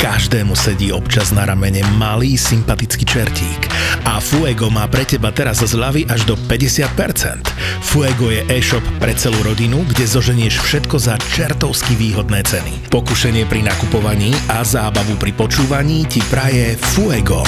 [0.00, 3.68] Každému sedí občas na ramene malý sympatický čertík.
[4.08, 7.44] A Fuego má pre teba teraz zľavy až do 50%.
[7.84, 12.88] Fuego je e-shop pre celú rodinu, kde zoženieš všetko za čertovsky výhodné ceny.
[12.88, 17.44] Pokušenie pri nakupovaní a zábavu pri počúvaní ti praje Fuego.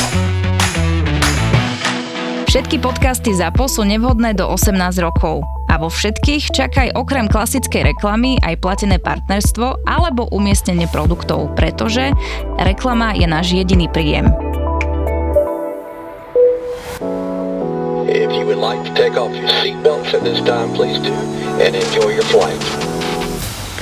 [2.53, 5.41] Všetky podcasty ZAPO sú nevhodné do 18 rokov.
[5.83, 12.15] Vo všetkých čakaj okrem klasickej reklamy aj platené partnerstvo alebo umiestnenie produktov, pretože
[12.55, 14.31] reklama je náš jediný príjem.
[18.07, 21.11] If you would like to take off your seatbelts at this time, please do,
[21.59, 22.63] and enjoy your flight.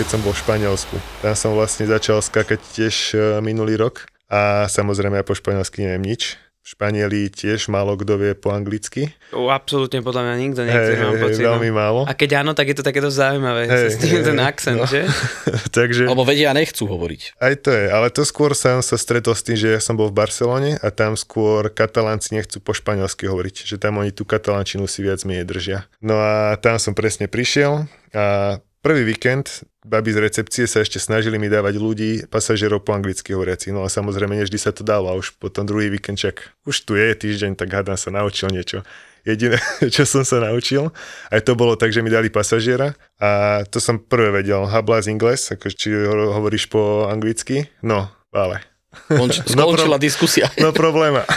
[0.00, 0.96] keď som bol v Španielsku.
[1.20, 6.16] Tam som vlastne začal skakať tiež e, minulý rok a samozrejme ja po španielsky neviem
[6.16, 6.40] nič.
[6.60, 9.08] V Španieli tiež málo kto vie po anglicky.
[9.32, 11.40] O, absolútne podľa mňa nikto nechce, Hej, mám pocit.
[11.40, 11.76] veľmi no.
[11.80, 12.00] málo.
[12.04, 13.64] A keď áno, tak je to takéto zaujímavé.
[13.64, 14.84] Hej, s tým hej, ten akcent, no.
[14.84, 15.08] že?
[15.80, 17.40] Takže Lebo vedia, nechcú hovoriť.
[17.40, 20.12] aj to je, ale to skôr som sa stretol s tým, že ja som bol
[20.12, 24.84] v Barcelone a tam skôr katalánci nechcú po španielsky hovoriť, že tam oni tú katalánčinu
[24.84, 25.88] si viac menej držia.
[26.04, 31.40] No a tam som presne prišiel a prvý víkend babi z recepcie sa ešte snažili
[31.40, 33.72] mi dávať ľudí, pasažierov po anglicky hovoriaci.
[33.72, 36.96] No a samozrejme, nevždy sa to dalo a už potom druhý víkend čak už tu
[36.96, 38.84] je týždeň, tak hádam sa naučil niečo.
[39.20, 39.60] Jediné,
[39.94, 40.92] čo som sa naučil,
[41.28, 44.64] aj to bolo tak, že mi dali pasažiera a to som prvé vedel.
[44.68, 47.68] Hablas ingles, ako či ho- hovoríš po anglicky?
[47.84, 48.64] No, ale.
[49.08, 50.48] Konč, skončila diskusia.
[50.60, 51.24] No probléma.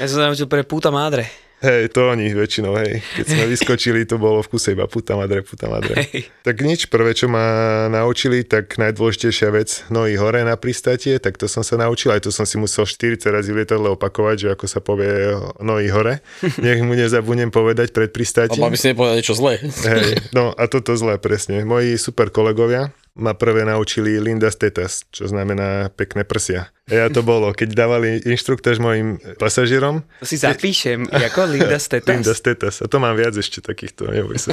[0.00, 1.28] Ja som sa naučil pre puta madre.
[1.66, 3.02] Hej, to oni väčšinou, hej.
[3.18, 5.98] Keď sme vyskočili, to bolo v kuse iba puta madre, puta madre.
[5.98, 6.30] Hej.
[6.46, 11.50] Tak nič, prvé, čo ma naučili, tak najdôležitejšia vec, nohy hore na pristatie, tak to
[11.50, 14.64] som sa naučil, aj to som si musel 40 razy v lietadle opakovať, že ako
[14.70, 16.22] sa povie nohy hore.
[16.62, 18.62] Nech mu nezabudnem povedať pred pristátím.
[18.62, 19.58] Alebo aby si nepovedal niečo zlé.
[19.66, 21.66] Hej, no a toto zlé, presne.
[21.66, 26.68] Moji super kolegovia ma prvé naučili Linda Stetas, čo znamená pekné prsia.
[26.86, 32.12] Ja to bolo, keď dávali inštruktáž mojim pasažierom, To si zapíšem, ako Linda Stetas.
[32.12, 32.84] Linda Stetas.
[32.84, 34.52] A to mám viac ešte takýchto, neboj sa.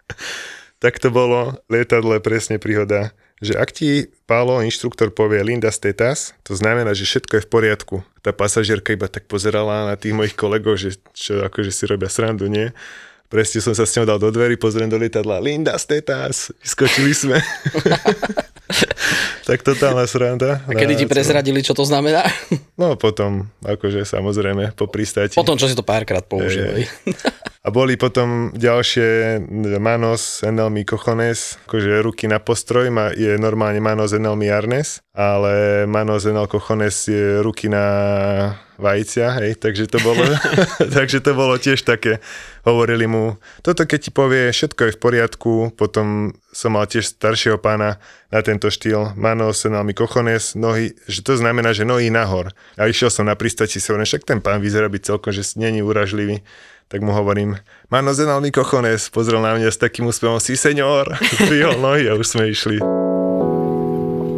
[0.84, 3.10] tak to bolo, lietadle presne príhoda,
[3.42, 7.96] že ak ti Pálo, inštruktor povie Linda Stetas, to znamená, že všetko je v poriadku.
[8.24, 12.48] Tá pasažierka iba tak pozerala na tých mojich kolegov, že čo akože si robia srandu,
[12.48, 12.72] nie?
[13.34, 17.42] Presne som sa s ňou dal do dverí, pozriem do lietadla, Linda Stetas, vyskočili sme.
[19.50, 20.62] tak totálna sranda.
[20.70, 22.22] A kedy ti prezradili, čo to znamená?
[22.78, 25.34] No potom, akože samozrejme, po pristáti.
[25.34, 26.22] Potom, čo si to párkrát.
[26.30, 26.86] Hej, hej.
[27.64, 29.40] A boli potom ďalšie
[29.80, 36.28] Manos, Enelmi Cojones, akože ruky na postroj, má, je normálne Manos Enelmi Arnes, ale Manos
[36.28, 37.86] Enel Cojones je ruky na
[38.76, 40.28] vajcia, hej, takže to bolo,
[41.00, 42.20] takže to bolo tiež také,
[42.64, 47.60] hovorili mu, toto keď ti povie, všetko je v poriadku, potom som mal tiež staršieho
[47.60, 48.00] pána
[48.32, 52.56] na tento štýl, Manos Enelmi Cojones, nohy, že to znamená, že nohy nahor.
[52.80, 55.84] A išiel som na prístati, si hovorím, však ten pán vyzerá byť celkom, že není
[55.84, 56.42] uražlivý
[56.84, 57.56] tak mu hovorím,
[57.90, 61.08] Mano zenal mi cojones, pozrel na mňa s takým úspevom, si senior,
[61.48, 62.78] prihol nohy a už sme išli.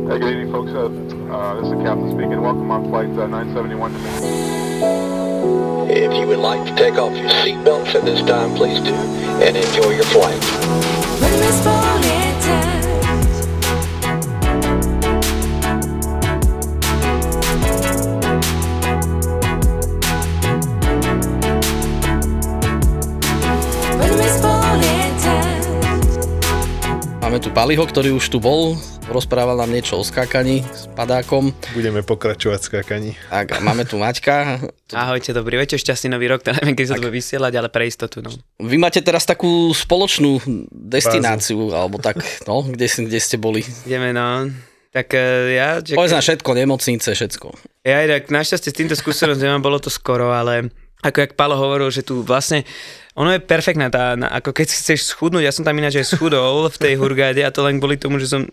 [0.06, 0.46] Hey.
[0.76, 0.88] Uh,
[1.34, 2.40] uh, this is the captain speaking.
[2.40, 7.94] Welcome on flight uh, 971 to If you would like to take off your seatbelts
[7.94, 8.90] at this time, please do,
[9.38, 10.34] and enjoy your flight.
[11.22, 12.82] When this morning time
[23.94, 25.62] When this morning time
[27.22, 28.74] Máme tu Paliho, ktorý už tu bol,
[29.06, 31.54] rozprával nám niečo o skákaní s padákom.
[31.72, 33.10] Budeme pokračovať v skákaní.
[33.30, 34.58] Tak, a máme tu Maťka.
[34.94, 37.86] Ahojte, dobrý večer, šťastný nový rok, teda neviem, keď sa to bude vysielať, ale pre
[37.86, 38.30] istotu, no.
[38.58, 43.62] Vy máte teraz takú spoločnú destináciu, alebo tak, no, kde, si- kde ste boli.
[43.86, 44.50] Ideme, no.
[44.90, 45.68] Tak eh, ja...
[45.80, 47.46] Čak, Povedz nám všetko, nemocnice, všetko.
[47.86, 50.72] Ja aj tak našťastie s týmto skúsenosť nemám, bolo to skoro, ale
[51.04, 52.64] ako jak Palo hovoril, že tu vlastne
[53.16, 56.68] ono je perfektná tá, na- ako keď chceš schudnúť, ja som tam ináč aj schudol
[56.68, 58.44] v tej hurgáde a to len kvôli tomu, že som,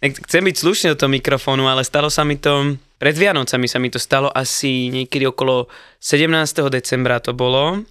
[0.00, 3.88] chcem byť slušný do toho mikrofónu, ale stalo sa mi to, pred Vianocami sa mi
[3.88, 5.68] to stalo asi niekedy okolo
[6.00, 6.32] 17.
[6.68, 7.84] decembra to bolo.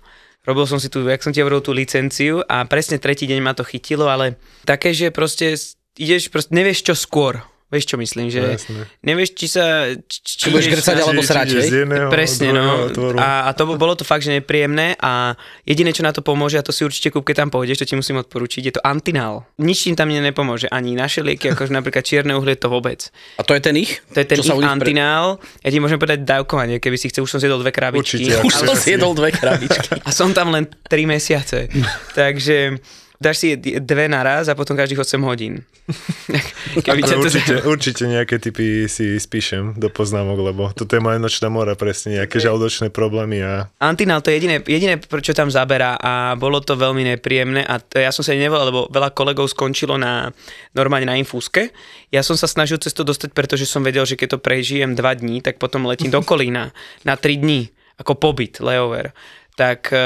[0.45, 3.57] Robil som si tu, jak som ti hovoril, tú licenciu a presne tretí deň ma
[3.57, 5.57] to chytilo, ale také, že proste
[5.97, 7.41] ideš, proste nevieš čo skôr.
[7.75, 8.87] Vieš, čo myslím, že Jasné.
[9.03, 9.91] nevieš, či sa...
[9.99, 12.87] Či, Či budeš grcať alebo Či- či srať, z jedného, Presne, no.
[13.19, 15.35] A, a to bo- bolo to fakt, že nepríjemné a
[15.67, 17.99] jediné, čo na to pomôže, a to si určite kúp, keď tam pôjdeš, to ti
[17.99, 19.43] musím odporučiť, je to antinál.
[19.59, 23.11] Nič im tam nepomôže, ani naše lieky, ako napríklad čierne uhlie, to vôbec.
[23.35, 23.99] A to je ten ich?
[24.15, 27.27] To je ten ich nich pre- antinál, ja ti môžem povedať dávkovanie, keby si chcel,
[27.27, 28.31] už som zjedol dve krabičky.
[28.31, 29.99] Určite, Už som zjedol dve krabičky.
[30.07, 31.67] A som tam len 3 mesiace.
[32.19, 32.79] Takže
[33.19, 35.63] dáš si dve naraz a potom každých 8 hodín.
[36.85, 41.47] Keby to určite, určite nejaké typy si spíšem do poznámok, lebo toto je moja nočná
[41.53, 46.33] mora, presne nejaké žalúdočné problémy a Antinal to je jediné, jediné, čo tam zaberá a
[46.33, 50.33] bolo to veľmi nepríjemné a to, ja som sa nevolal, lebo veľa kolegov skončilo na,
[50.73, 51.69] normálne na infúske.
[52.09, 55.13] Ja som sa snažil cez to dostať, pretože som vedel, že keď to prežijem dva
[55.13, 56.73] dní, tak potom letím do Kolína
[57.05, 57.69] na tri dní,
[58.01, 59.13] ako pobyt, layover.
[59.55, 60.05] Tak e,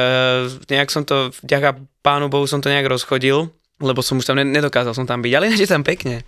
[0.70, 3.50] nejak som to, vďaka pánu Bohu som to nejak rozchodil,
[3.82, 6.22] lebo som už tam ne- nedokázal som tam byť, ale ináč je tam pekne.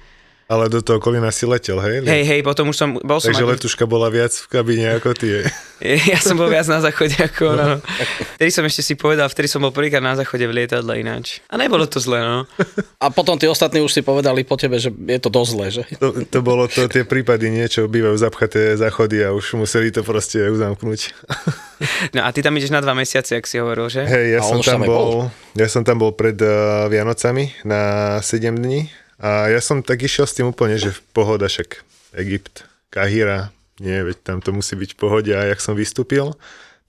[0.52, 2.04] Ale do toho kolina si letel, hej?
[2.04, 3.32] Hej, hej, potom už som, bol som...
[3.32, 5.48] Takže letuška bola viac v kabíne ako ty.
[5.82, 7.82] Ja som bol viac na záchode ako no.
[8.38, 11.42] Vtedy som ešte si povedal, vtedy som bol prvýkrát na záchode v lietadle ináč.
[11.50, 12.46] A nebolo to zle, no.
[13.02, 15.84] A potom tí ostatní už si povedali po tebe, že je to dosť zle, že?
[15.98, 20.38] To, to bolo to, tie prípady niečo, bývajú zapchaté záchody a už museli to proste
[20.54, 21.18] uzamknúť.
[22.14, 24.06] No a ty tam ideš na dva mesiace, ak si hovoril, že?
[24.06, 24.94] Hej, ja A som tam bol?
[24.94, 25.14] bol,
[25.58, 28.86] ja som tam bol pred uh, Vianocami na 7 dní
[29.22, 31.86] a ja som tak išiel s tým úplne, že v pohoda, však
[32.18, 36.34] Egypt, Kahira, nie, veď tam to musí byť v pohode a jak som vystúpil,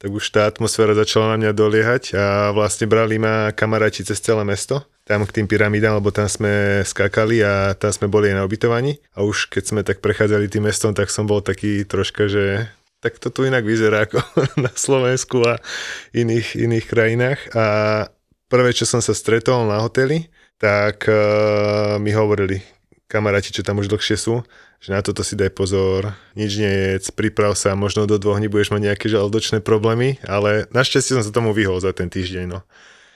[0.00, 4.42] tak už tá atmosféra začala na mňa doliehať a vlastne brali ma kamaráti cez celé
[4.42, 8.46] mesto, tam k tým pyramídám, lebo tam sme skákali a tam sme boli aj na
[8.48, 12.66] ubytovaní a už keď sme tak prechádzali tým mestom, tak som bol taký troška, že
[13.02, 14.22] tak to tu inak vyzerá ako
[14.64, 15.58] na Slovensku a
[16.14, 17.40] iných, iných krajinách.
[17.52, 17.64] A
[18.46, 20.30] prvé, čo som sa stretol na hoteli,
[20.62, 22.62] tak uh, mi hovorili
[23.10, 24.46] kamaráti, čo tam už dlhšie sú,
[24.78, 28.70] že na toto si daj pozor, nič nejedz, priprav sa, možno do dvoch dní budeš
[28.70, 32.46] mať nejaké žalúdočné problémy, ale našťastie som sa tomu vyhol za ten týždeň.
[32.46, 32.62] No.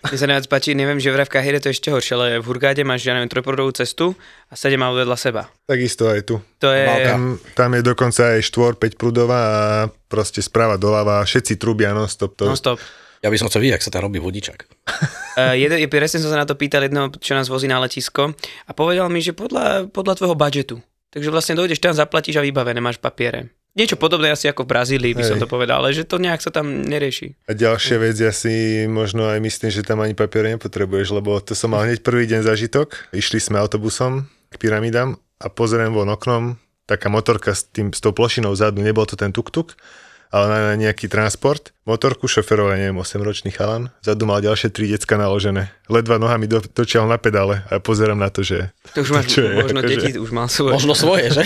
[0.07, 3.09] Mne sa najviac páči, neviem, že v to je ešte horšie, ale v Hurgáde máš,
[3.09, 4.15] ja neviem, trojprúdovú cestu
[4.47, 5.43] a sedem aut vedľa seba.
[5.67, 6.37] Takisto aj tu.
[6.63, 6.87] To je...
[6.87, 9.63] Tam, tam je dokonca aj 4-5 prúdová a
[10.07, 12.39] proste správa doľava, všetci trúbia non-stop.
[12.39, 12.79] To, Non-stop.
[13.25, 14.67] Ja by som chcel vidieť, ak sa tam robí vodičak.
[15.37, 18.37] Uh, jeden, je, presne som sa na to pýtal jedného, čo nás vozí na letisko
[18.67, 20.77] a povedal mi, že podľa, podľa tvojho budžetu.
[21.15, 23.49] Takže vlastne dojdeš tam, zaplatíš a vybavené, máš papiere.
[23.77, 25.45] Niečo podobné asi ako v Brazílii by som Hej.
[25.45, 27.37] to povedal, ale že to nejak sa tam nerieši.
[27.45, 31.53] A ďalšia vec, ja si možno aj myslím, že tam ani papiere nepotrebuješ, lebo to
[31.53, 33.12] som mal hneď prvý deň zažitok.
[33.12, 36.57] Išli sme autobusom k pyramidám a pozriem von oknom,
[36.89, 39.77] taká motorka s, tým, s tou plošinou vzadu, nebol to ten tuk-tuk,
[40.31, 41.70] ale na nejaký transport.
[41.87, 45.70] Motorku šoferoval, neviem, 8-ročný chalan, vzadu mal ďalšie tri decka naložené.
[45.87, 49.46] Ledva nohami do, točial na pedále a pozerám na to, že To už máš, čo
[49.46, 50.75] je, možno akože- deti už mal svoje.
[50.75, 51.43] Možno svoje, že?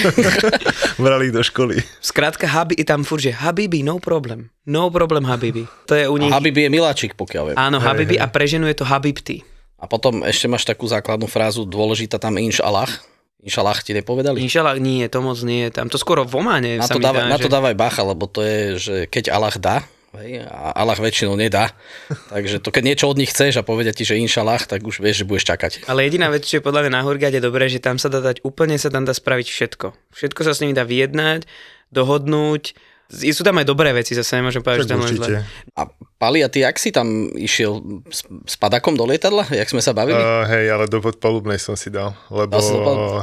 [1.04, 1.84] brali ich do školy.
[2.00, 4.48] Skrátka, Habi, tam furt, že Habibi, no problem.
[4.64, 5.68] No problem, Habibi.
[5.88, 6.32] To je u nich...
[6.32, 7.56] A Habibi je miláčik, pokiaľ viem.
[7.60, 9.44] Áno, Habibi a pre ženu je to Habibti.
[9.80, 12.88] A potom ešte máš takú základnú frázu, dôležitá tam inš Allah.
[13.40, 14.36] Inš Allah ti nepovedali?
[14.44, 15.72] Inšalách nie, to moc nie.
[15.72, 17.54] Tam to skoro v Ománe Na to, mi dávaj, dá, na to že...
[17.56, 19.76] dávaj bacha, lebo to je, že keď Allah dá,
[20.20, 21.72] hej, a Allah väčšinou nedá,
[22.34, 25.24] takže to keď niečo od nich chceš a povedia ti, že inšalách, tak už vieš,
[25.24, 25.88] že budeš čakať.
[25.88, 28.44] Ale jediná vec, čo je podľa mňa na Hurgade dobré, že tam sa dá dať,
[28.44, 29.86] úplne sa tam dá spraviť všetko.
[30.12, 31.48] Všetko sa s nimi dá vyjednať,
[31.88, 32.76] dohodnúť.
[33.10, 35.42] Sú tam aj dobré veci, zase nemôžem povedať, že tam len zle.
[35.80, 35.88] A
[36.20, 37.80] Pali, a ty ak si tam išiel
[38.12, 40.20] s, s padakom do lietadla, jak sme sa bavili?
[40.20, 42.76] Uh, hej, ale do podpalubnej som si dal, lebo Dal si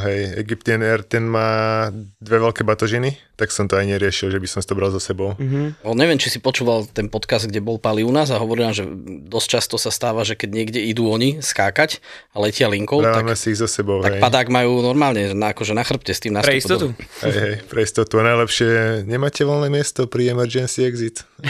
[0.10, 4.48] hej, Egyptian Air, ten má dve veľké batožiny, tak som to aj neriešil, že by
[4.50, 5.38] som si to bral so sebou.
[5.38, 5.86] Mhm.
[5.86, 8.75] O, neviem, či si počúval ten podcast, kde bol Pali u nás a hovoril nám,
[8.75, 8.89] že
[9.30, 12.01] dosť často sa stáva, že keď niekde idú oni skákať
[12.34, 14.22] a letia linkou, Brávame tak, si ich so sebou, tak hej.
[14.25, 16.50] padák majú normálne na, akože na chrbte s tým nástupom.
[16.50, 16.88] Pre istotu.
[17.22, 18.13] Hej, hej, pre istotu.
[18.18, 21.21] A najlepšie, nemáte voľné miesto pri emergency exit?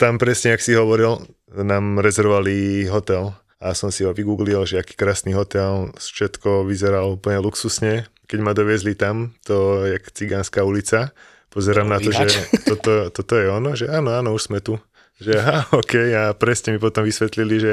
[0.00, 1.24] Tam presne, ak si hovoril,
[1.56, 7.40] nám rezervovali hotel a som si ho vygooglil, že aký krásny hotel, všetko vyzeralo úplne
[7.40, 8.04] luxusne.
[8.26, 11.14] Keď ma doviezli tam, to je cigánska ulica,
[11.48, 12.34] pozerám na to, že Ináč.
[12.70, 14.76] toto, toto je ono, že áno, áno, už sme tu.
[15.16, 17.72] Že aha, OK, a presne mi potom vysvetlili, že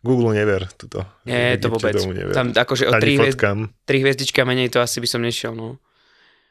[0.00, 1.04] Google never tuto.
[1.28, 1.92] Nie, to vôbec.
[2.08, 2.32] never.
[2.32, 3.58] Tam akože o Ani tri, hviezd, fotkám.
[3.84, 5.76] tri hviezdička menej to asi by som nešiel, no.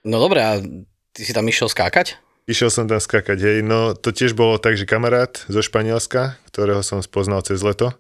[0.06, 0.62] No dobre, a
[1.12, 2.22] ty si tam išiel skákať?
[2.46, 3.58] Išiel som tam skákať, hej.
[3.66, 7.92] No to tiež bolo tak, že kamarát zo Španielska, ktorého som spoznal cez leto,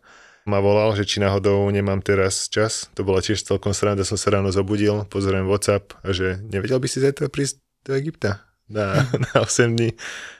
[0.49, 2.89] ma volal, že či náhodou nemám teraz čas.
[2.97, 6.89] To bola tiež celkom sranda, som sa ráno zobudil, pozriem WhatsApp a že nevedel by
[6.89, 9.93] si zajtra prísť do Egypta na, na 8 dní.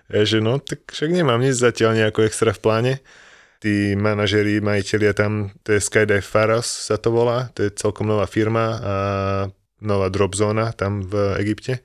[0.09, 2.93] Ja, že no, tak však nemám nič zatiaľ nejako extra v pláne.
[3.61, 8.25] Tí manažeri, majiteľia tam, to je Skydive Pharos sa to volá, to je celkom nová
[8.25, 8.95] firma a
[9.83, 11.83] nová drop zóna tam v Egypte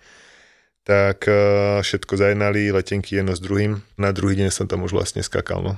[0.84, 3.80] tak uh, všetko zajednali, letenky jedno s druhým.
[3.96, 5.64] Na druhý deň som tam už vlastne skakal.
[5.64, 5.74] No.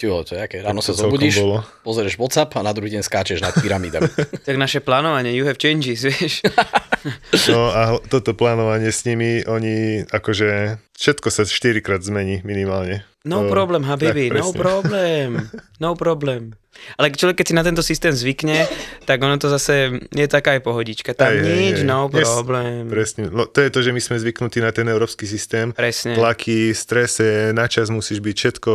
[0.00, 1.60] Tyjo, to je aké, ráno sa zobudíš, Bolo.
[1.84, 4.08] pozrieš WhatsApp a na druhý deň skáčeš nad pyramidami.
[4.48, 6.40] Tak naše plánovanie, you have changes, vieš.
[7.52, 13.04] No a toto plánovanie s nimi, oni akože všetko sa 4 krát zmení minimálne.
[13.24, 16.56] No To- problem, habibi, no problem, no problem.
[16.96, 18.64] Ale človek, keď si na tento systém zvykne,
[19.04, 21.12] tak ono to zase je taká aj pohodička.
[21.12, 21.88] Tam hej, nič, hej.
[21.88, 22.88] no Yes, problém.
[22.88, 23.28] Presne.
[23.28, 25.76] No, to je to, že my sme zvyknutí na ten európsky systém.
[25.76, 26.16] Presne.
[26.16, 28.72] Tlaky, strese, na čas musíš byť všetko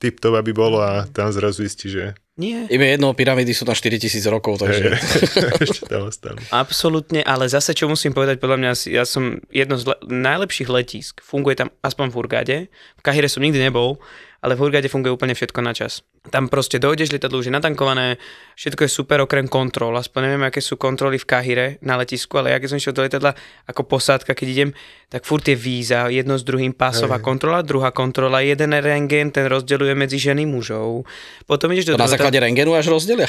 [0.00, 2.64] tip-top, aby bolo a tam zrazu zistí, že Nie.
[2.72, 4.96] Im je jedno, pyramidy sú tam 4000 rokov, takže...
[5.68, 6.40] ešte tam ostanú.
[6.48, 11.20] Absolútne, ale zase čo musím povedať, podľa mňa, ja som jedno z le- najlepších letísk,
[11.20, 14.00] funguje tam aspoň v Hurgade, v Kahire som nikdy nebol,
[14.40, 16.00] ale v Hurgade funguje úplne všetko na čas.
[16.32, 18.16] Tam proste dojdeš, lietadlo už je natankované,
[18.56, 22.52] všetko je super okrem kontrol, aspoň neviem, aké sú kontroly v Kahire na letisku, ale
[22.52, 23.32] ja keď som išiel do lietadla
[23.68, 24.70] ako posádka, keď idem,
[25.12, 27.24] tak furt je víza, jedno s druhým pásová Hej.
[27.24, 31.04] kontrola, druhá kontrola, jeden rengén, ten rozdeľuje medzi ženy mužov.
[31.44, 33.28] Potom ideš do To na základe rengenu až rozdelia.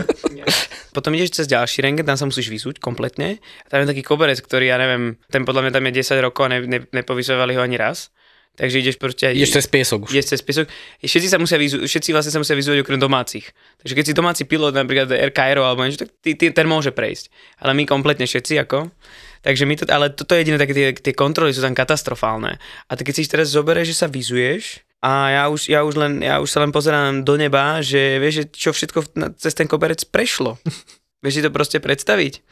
[0.96, 3.42] potom ideš cez ďalší rengen, tam sa musíš vyzúť kompletne.
[3.64, 6.42] A tam je taký koberec, ktorý, ja neviem, ten podľa mňa tam je 10 rokov
[6.46, 8.14] a ne, ne, nepovysovali ho ani raz.
[8.54, 9.34] Takže ideš proste...
[9.34, 10.10] Ideš cez piesok už.
[10.14, 10.70] Ideš cez piesok.
[11.02, 13.50] Všetci sa musia vyzú, všetci vlastne sa musia vyzúť okrem domácich.
[13.82, 17.34] Takže keď si domáci pilot, napríklad Cairo alebo niečo, tak ty, ty, ten môže prejsť.
[17.58, 18.94] Ale my kompletne všetci ako.
[19.42, 22.56] Takže my to, ale toto je jediné, také tie, tie kontroly sú tam katastrofálne.
[22.88, 26.24] A tak keď si teraz zoberieš, že sa vyzuješ, a ja už, ja už, len,
[26.24, 29.68] ja už sa len pozerám do neba, že vieš, že čo všetko na- cez ten
[29.68, 30.56] koberec prešlo.
[31.24, 32.44] Vieš si to proste predstaviť?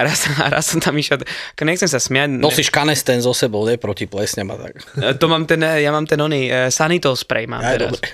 [0.00, 2.40] A raz, a raz som tam išiel, ako nechcem sa smiať.
[2.40, 3.76] Nosíš kanesten so sebou, ne?
[3.76, 4.80] Proti plesňam a tak.
[4.96, 8.00] E, To mám ten, ja mám ten oný, uh, sanitol spray mám Aj, teraz.
[8.00, 8.08] dobre.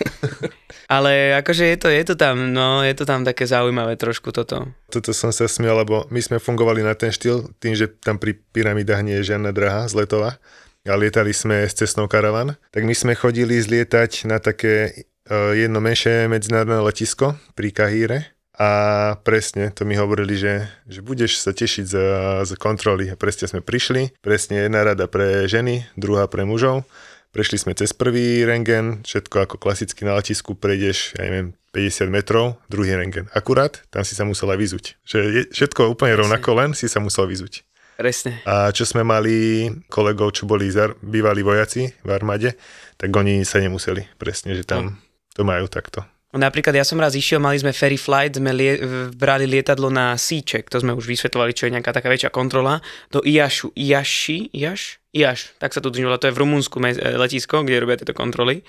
[0.91, 4.75] Ale akože je to, je to tam, no, je to tam také zaujímavé trošku toto.
[4.91, 8.35] Toto som sa smial, lebo my sme fungovali na ten štýl, tým, že tam pri
[8.51, 10.43] pyramidách nie je žiadna drahá z letova
[10.83, 16.27] a lietali sme s cestnou karavan, tak my sme chodili zlietať na také jedno menšie
[16.27, 18.19] medzinárodné letisko pri Kahíre
[18.61, 18.71] a
[19.25, 21.97] presne to mi hovorili, že, že budeš sa tešiť z,
[22.45, 23.09] z kontroly.
[23.09, 26.85] A presne sme prišli, presne jedna rada pre ženy, druhá pre mužov.
[27.33, 32.61] Prešli sme cez prvý rengen, všetko ako klasicky na letisku, prejdeš, ja neviem, 50 metrov,
[32.69, 33.33] druhý rengen.
[33.33, 34.99] Akurát, tam si sa musela vyzuť.
[35.09, 37.65] Že je, všetko úplne rovnako, len si sa musel vyzuť.
[37.97, 38.45] Presne.
[38.45, 42.61] A čo sme mali kolegov, čo boli zar, bývalí vojaci v armáde,
[43.01, 44.21] tak oni sa nemuseli.
[44.21, 45.01] Presne, že tam
[45.33, 46.05] to majú takto.
[46.31, 48.79] Napríklad ja som raz išiel, mali sme ferry flight, sme lie,
[49.19, 52.79] brali lietadlo na C-check, to sme už vysvetľovali, čo je nejaká taká väčšia kontrola,
[53.11, 55.03] do Iašu, Iaši, Iaš?
[55.11, 56.79] Iaš, tak sa to tužilo, to je v Rumunsku
[57.19, 58.63] letisko, kde robia tieto kontroly.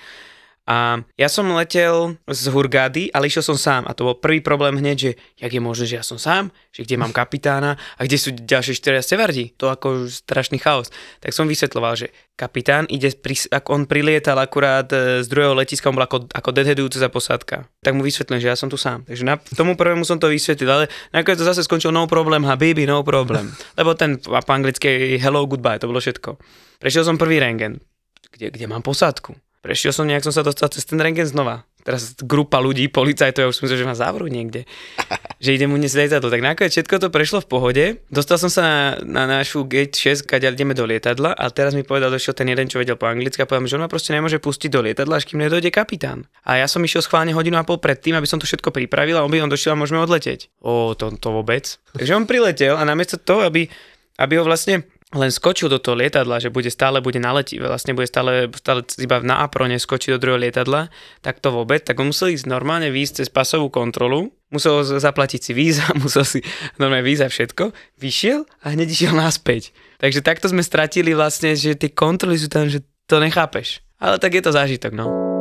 [0.62, 4.78] A ja som letel z Hurgády, ale išiel som sám a to bol prvý problém
[4.78, 5.10] hneď, že
[5.42, 8.78] jak je možné, že ja som sám, že kde mám kapitána a kde sú ďalšie
[8.78, 9.50] štyria stevardi.
[9.58, 10.94] To ako strašný chaos.
[11.18, 15.90] Tak som vysvetloval, že kapitán ide, pri, ako on prilietal akurát e, z druhého letiska,
[15.90, 17.56] on bol ako, ako deadheadujúca posádka.
[17.82, 19.02] Tak mu vysvetlím, že ja som tu sám.
[19.02, 22.86] Takže na, tomu prvému som to vysvetlil, ale nakoniec to zase skončilo no problem, habibi,
[22.86, 23.50] no problem.
[23.78, 26.38] Lebo ten po anglicky hello, goodbye, to bolo všetko.
[26.78, 27.82] Prešiel som prvý rengen,
[28.30, 29.34] kde, kde mám posádku.
[29.62, 31.62] Prešiel som, nejak som sa dostal cez ten rengen znova.
[31.86, 34.66] Teraz grupa ľudí, policajtov, ja už som myslel, že ma zavrú niekde.
[35.42, 36.34] že idem uniesť lietadlo.
[36.34, 37.84] Tak nakoniec všetko to prešlo v pohode.
[38.10, 41.86] Dostal som sa na, na našu gate 6, keď ideme do lietadla a teraz mi
[41.86, 44.10] povedal, došiel ten jeden, čo vedel po anglicky a povedal mi, že on ma proste
[44.10, 46.26] nemôže pustiť do lietadla, až kým nedojde kapitán.
[46.42, 49.26] A ja som išiel schválne hodinu a pol predtým, aby som to všetko pripravil a
[49.26, 50.50] on by on došiel a môžeme odletieť.
[50.58, 51.78] Ó, to, to vôbec.
[51.94, 53.70] Takže on priletel a namiesto toho, aby,
[54.18, 57.92] aby ho vlastne len skočil do toho lietadla, že bude stále bude na leti, vlastne
[57.92, 60.88] bude stále, stále iba na aprone skočiť do druhého lietadla,
[61.20, 65.52] tak to vôbec, tak on musel ísť normálne výjsť cez pasovú kontrolu, musel zaplatiť si
[65.52, 66.40] víza, musel si
[66.80, 69.76] normálne víza všetko, vyšiel a hneď išiel naspäť.
[70.00, 73.84] Takže takto sme stratili vlastne, že tie kontroly sú tam, že to nechápeš.
[74.02, 75.31] Ale tak je to zážitok, no.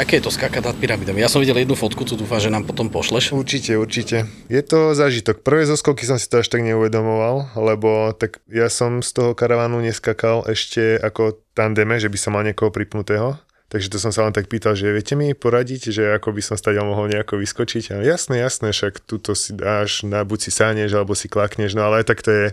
[0.00, 1.20] Aké je to skákať nad pyramidami?
[1.20, 3.36] Ja som videl jednu fotku, tu dúfam, že nám potom pošleš.
[3.36, 4.24] Určite, určite.
[4.48, 5.44] Je to zážitok.
[5.44, 9.76] Prvé zoskoky som si to až tak neuvedomoval, lebo tak ja som z toho karavanu
[9.84, 13.36] neskakal ešte ako tandeme, že by som mal niekoho pripnutého.
[13.68, 16.56] Takže to som sa len tak pýtal, že viete mi poradiť, že ako by som
[16.56, 17.92] stadiaľ mohol nejako vyskočiť.
[17.92, 21.84] A jasné, jasné, však tuto si dáš, na buď si sáhneš, alebo si klakneš, no
[21.84, 22.46] ale tak to je,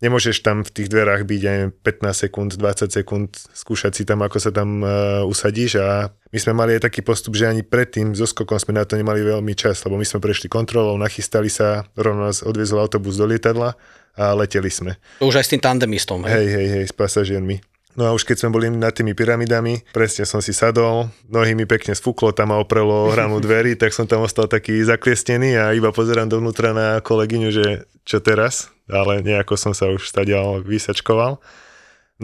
[0.00, 4.36] nemôžeš tam v tých dverách byť aj 15 sekúnd, 20 sekúnd, skúšať si tam, ako
[4.40, 8.24] sa tam uh, usadíš a my sme mali aj taký postup, že ani predtým so
[8.24, 12.26] skokom sme na to nemali veľmi čas, lebo my sme prešli kontrolou, nachystali sa, rovno
[12.26, 13.76] nás odviezol autobus do lietadla
[14.16, 14.96] a leteli sme.
[15.20, 16.24] To už aj s tým tandemistom.
[16.24, 16.32] Hej.
[16.32, 17.60] Hej, hej, hej, s pasažiermi.
[18.00, 21.68] No a už keď sme boli nad tými pyramidami, presne som si sadol, nohy mi
[21.68, 25.92] pekne sfúklo, tam ma oprelo ranu dverí, tak som tam ostal taký zakliestený a iba
[25.92, 31.44] pozerám dovnútra na kolegyňu, že čo teraz, ale nejako som sa už stadial vysačkoval.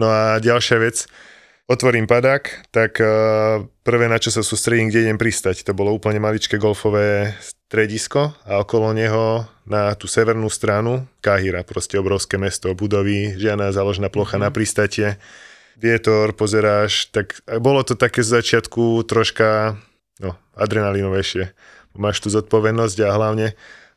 [0.01, 1.05] No a ďalšia vec,
[1.69, 5.61] otvorím padák, tak uh, prvé na čo sa sústredím, kde idem pristať.
[5.61, 12.01] To bolo úplne maličké golfové stredisko a okolo neho na tú severnú stranu Kahira, proste
[12.01, 14.49] obrovské mesto, budovy, žiadna záložná plocha mm-hmm.
[14.49, 15.09] na pristatie.
[15.77, 19.77] Vietor, pozeráš, tak bolo to také z začiatku troška
[20.17, 21.53] no, adrenalinovejšie.
[21.97, 23.47] Máš tu zodpovednosť a hlavne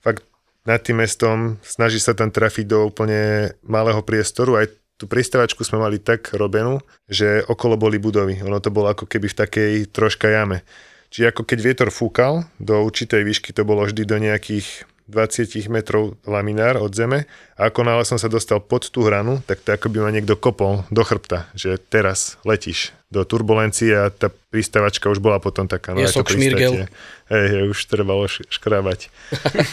[0.04, 0.28] fakt
[0.68, 4.60] nad tým mestom snaží sa tam trafiť do úplne malého priestoru.
[4.60, 4.68] Aj
[5.00, 8.44] tú pristavačku sme mali tak robenú, že okolo boli budovy.
[8.44, 10.60] Ono to bolo ako keby v takej troška jame.
[11.08, 16.14] Čiže ako keď vietor fúkal do určitej výšky, to bolo vždy do nejakých 20 metrov
[16.22, 17.26] laminár od zeme
[17.58, 20.38] a ako náhle som sa dostal pod tú hranu, tak to ako by ma niekto
[20.38, 25.92] kopol do chrbta, že teraz letíš do turbulencie a tá prístavačka už bola potom taká.
[25.92, 26.86] No, šmirgel.
[27.26, 29.10] Hej, hej, už trebalo š- škrábať.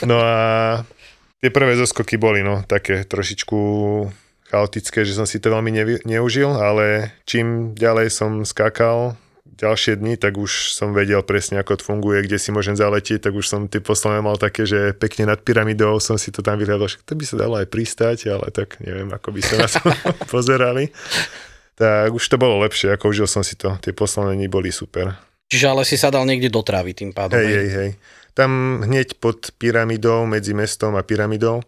[0.09, 0.35] No a
[1.45, 3.57] tie prvé zoskoky boli no, také trošičku
[4.49, 9.19] chaotické, že som si to veľmi nevy, neužil, ale čím ďalej som skákal,
[9.57, 13.33] ďalšie dni, tak už som vedel presne, ako to funguje, kde si môžem zaletieť, tak
[13.33, 16.85] už som tie posledné mal také, že pekne nad pyramidou som si to tam vyhľadal,
[16.85, 19.79] že to by sa dalo aj pristať, ale tak neviem, ako by sa na to
[20.33, 20.93] pozerali.
[21.77, 23.73] Tak už to bolo lepšie, ako užil som si to.
[23.81, 25.13] Tie posledné dni boli super.
[25.49, 27.37] Čiže ale si sa dal niekde do trávy tým pádom.
[27.37, 27.89] Hej, hej, hej.
[28.37, 31.61] Tam hneď pod pyramidou, medzi mestom a pyramidou,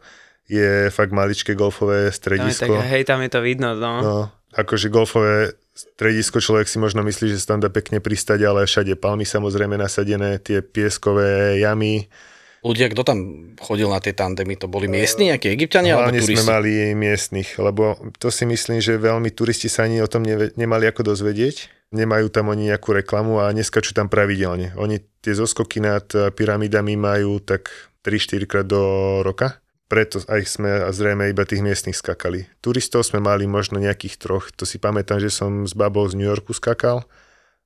[0.50, 2.74] je fakt maličké golfové Tam je stredisko.
[2.74, 3.94] tak, hej, tam je to vidno, no.
[4.02, 4.18] No,
[4.58, 9.00] akože golfové stredisko človek si možno myslí, že sa tam dá pekne pristať, ale všade
[9.00, 12.12] palmy samozrejme nasadené, tie pieskové jamy.
[12.60, 13.20] Ľudia, kto tam
[13.56, 16.52] chodil na tie tandemy, to boli miestni, nejakí egyptiania alebo Hlavne sme turisti?
[16.52, 20.84] mali miestnych, lebo to si myslím, že veľmi turisti sa ani o tom neve- nemali
[20.92, 21.72] ako dozvedieť.
[21.96, 24.76] Nemajú tam oni nejakú reklamu a neskačú tam pravidelne.
[24.76, 26.06] Oni tie zoskoky nad
[26.36, 27.72] pyramidami majú tak
[28.04, 28.84] 3-4 krát do
[29.24, 29.64] roka.
[29.90, 32.46] Preto aj sme zrejme iba tých miestnych skakali.
[32.62, 34.54] Turistov sme mali možno nejakých troch.
[34.62, 37.10] To si pamätám, že som s babou z New Yorku skakal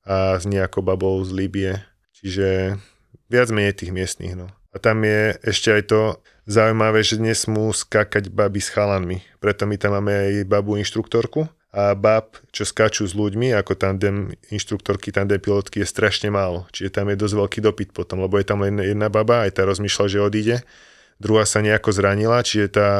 [0.08, 1.84] a s nejakou babou z Líbie.
[2.16, 2.80] Čiže
[3.28, 4.40] viac menej tých miestnych.
[4.40, 4.48] No.
[4.72, 6.00] A tam je ešte aj to
[6.48, 9.20] zaujímavé, že nesmú skákať baby s chalanmi.
[9.38, 14.32] Preto my tam máme aj babu inštruktorku a bab, čo skáču s ľuďmi, ako tandem
[14.48, 16.70] inštruktorky, tandem pilotky je strašne málo.
[16.70, 19.66] Čiže tam je dosť veľký dopyt potom, lebo je tam len jedna baba, aj tá
[19.66, 20.56] rozmýšľa, že odíde.
[21.22, 22.90] Druhá sa nejako zranila, čiže tá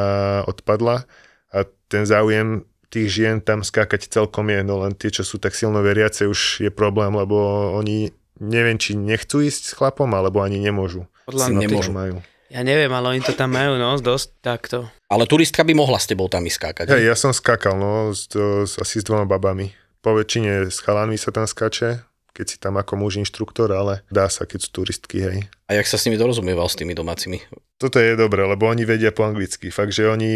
[0.46, 1.04] odpadla
[1.50, 1.58] a
[1.90, 5.82] ten záujem tých žien tam skákať celkom je, no len tie, čo sú tak silno
[5.82, 7.34] veriace, už je problém, lebo
[7.74, 11.10] oni neviem, či nechcú ísť s chlapom, alebo ani nemôžu.
[11.26, 11.90] Podľa mňa, nemôžu.
[11.90, 12.16] Majú.
[12.50, 14.78] ja neviem, ale oni to tam majú, no, dosť takto.
[15.10, 16.86] Ale turistka by mohla s tebou tam ísť skákať.
[16.94, 19.74] Hej, ja som skákal, no, s, to, s, asi s dvoma babami.
[20.04, 24.26] Po väčšine s chalánmi sa tam skáče, keď si tam ako muž inštruktor, ale dá
[24.26, 25.46] sa, keď sú turistky, hej.
[25.70, 27.38] A jak sa s nimi dorozumieval s tými domácimi?
[27.78, 29.70] Toto je dobré, lebo oni vedia po anglicky.
[29.70, 30.34] Fakt, že oni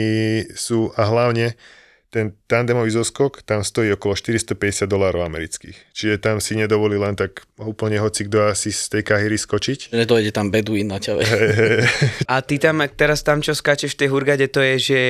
[0.55, 1.59] sú, a hlavne
[2.09, 5.93] ten tandemový zoskok tam stojí okolo 450 dolárov amerických.
[5.93, 9.93] Čiže tam si nedovolí len tak úplne hoci kto asi z tej kahyry skočiť.
[9.93, 11.21] Že nedojde tam beduín na ťa.
[12.33, 15.01] A ty tam, teraz tam, čo skáčeš v tej hurgade, to je, že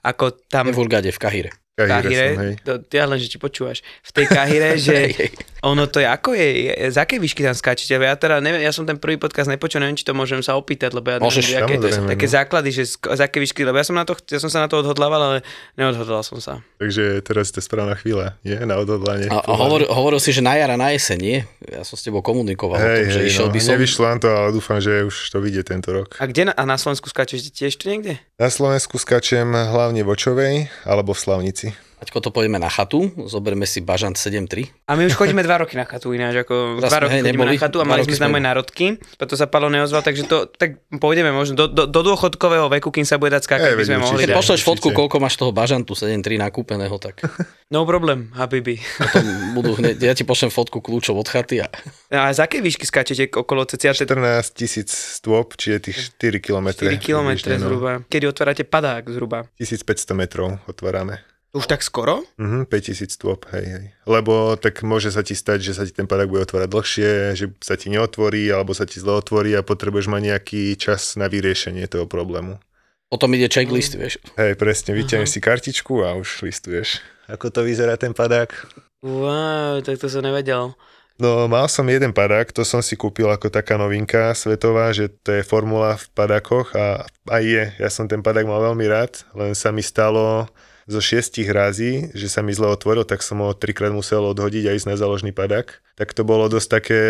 [0.00, 1.52] ako tam V Urgade, v Kahire.
[1.86, 2.52] Kahire, som, hej.
[2.66, 5.14] to, ja len, že ti počúvaš, v tej Kahire, že
[5.70, 7.94] ono to je, ako je, je, z akej výšky tam skáčete?
[7.94, 10.94] Ja teda neviem, ja som ten prvý podcast nepočul, neviem, či to môžem sa opýtať,
[10.94, 12.34] lebo ja Môžeš, neviem, aké, také no.
[12.34, 14.68] základy, že z, z akej výšky, lebo ja som, na to, ja som sa na
[14.70, 15.38] to odhodlával, ale
[15.78, 16.58] neodhodlal som sa.
[16.78, 18.58] Takže teraz je to správna chvíľa, nie?
[18.66, 19.30] Na odhodlanie.
[19.30, 21.38] A, a hovor, hovoril si, že na jara, na jeseň, nie?
[21.66, 23.54] Ja som s tebou komunikoval o tom, že hej, išiel no.
[23.54, 23.70] by som...
[23.78, 26.14] Nevyšlo to, ale dúfam, že už to vyjde tento rok.
[26.18, 28.22] A kde na, a na Slovensku skáčeš tiež tu niekde?
[28.38, 30.54] Na Slovensku skačem hlavne v Očovej
[30.86, 31.66] alebo v Slavnici.
[31.98, 34.86] Aťko to pôjdeme na chatu, zoberme si bažant 7.3.
[34.86, 37.22] A my už chodíme dva roky na chatu ináč, ako Raz dva sme, roky hej,
[37.26, 38.84] chodíme neboli, na chatu a dva mali sme aj národky,
[39.18, 43.02] preto sa Palo neozval, takže to, tak pôjdeme možno do, do, do dôchodkového veku, kým
[43.02, 44.24] sa bude dať skákať, by sme mohli určite.
[44.24, 44.38] Keď dať.
[44.38, 47.26] pošleš fotku, koľko máš toho bažantu 7.3 nakúpeného, tak
[47.68, 48.80] No problém, habibi.
[48.96, 51.68] potom budú hneď, ja ti pošlem fotku kľúčov od chaty a
[52.08, 56.68] A z akej výšky skáčete okolo cca 4 14 tisíc stôp, čiže tých 4 km.
[56.96, 57.60] km no.
[57.60, 57.92] zhruba.
[58.08, 59.52] Kedy otvárate padák zhruba?
[59.60, 61.20] 1500 metrov otvárame.
[61.56, 62.28] Už tak skoro?
[62.36, 63.84] Mhm, 5000 stôp, hej, hej.
[64.04, 67.46] Lebo tak môže sa ti stať, že sa ti ten padák bude otvárať dlhšie, že
[67.64, 71.88] sa ti neotvorí, alebo sa ti zle otvorí a potrebuješ mať nejaký čas na vyriešenie
[71.88, 72.60] toho problému.
[73.08, 74.20] potom ide checklist, vieš.
[74.36, 77.00] Hej, presne, vyťahneš si kartičku a už listuješ.
[77.32, 78.52] Ako to vyzerá ten padák?
[79.00, 80.76] Wow, tak to som nevedel.
[81.18, 85.34] No, mal som jeden padák, to som si kúpil ako taká novinka svetová, že to
[85.34, 87.64] je formula v padákoch a aj je.
[87.80, 90.46] Ja som ten padák mal veľmi rád, len sa mi stalo
[90.88, 94.74] zo šiestich rází, že sa mi zle otvoril, tak som ho trikrát musel odhodiť a
[94.74, 95.68] ísť na záložný padák.
[96.00, 97.02] Tak to bolo dosť také,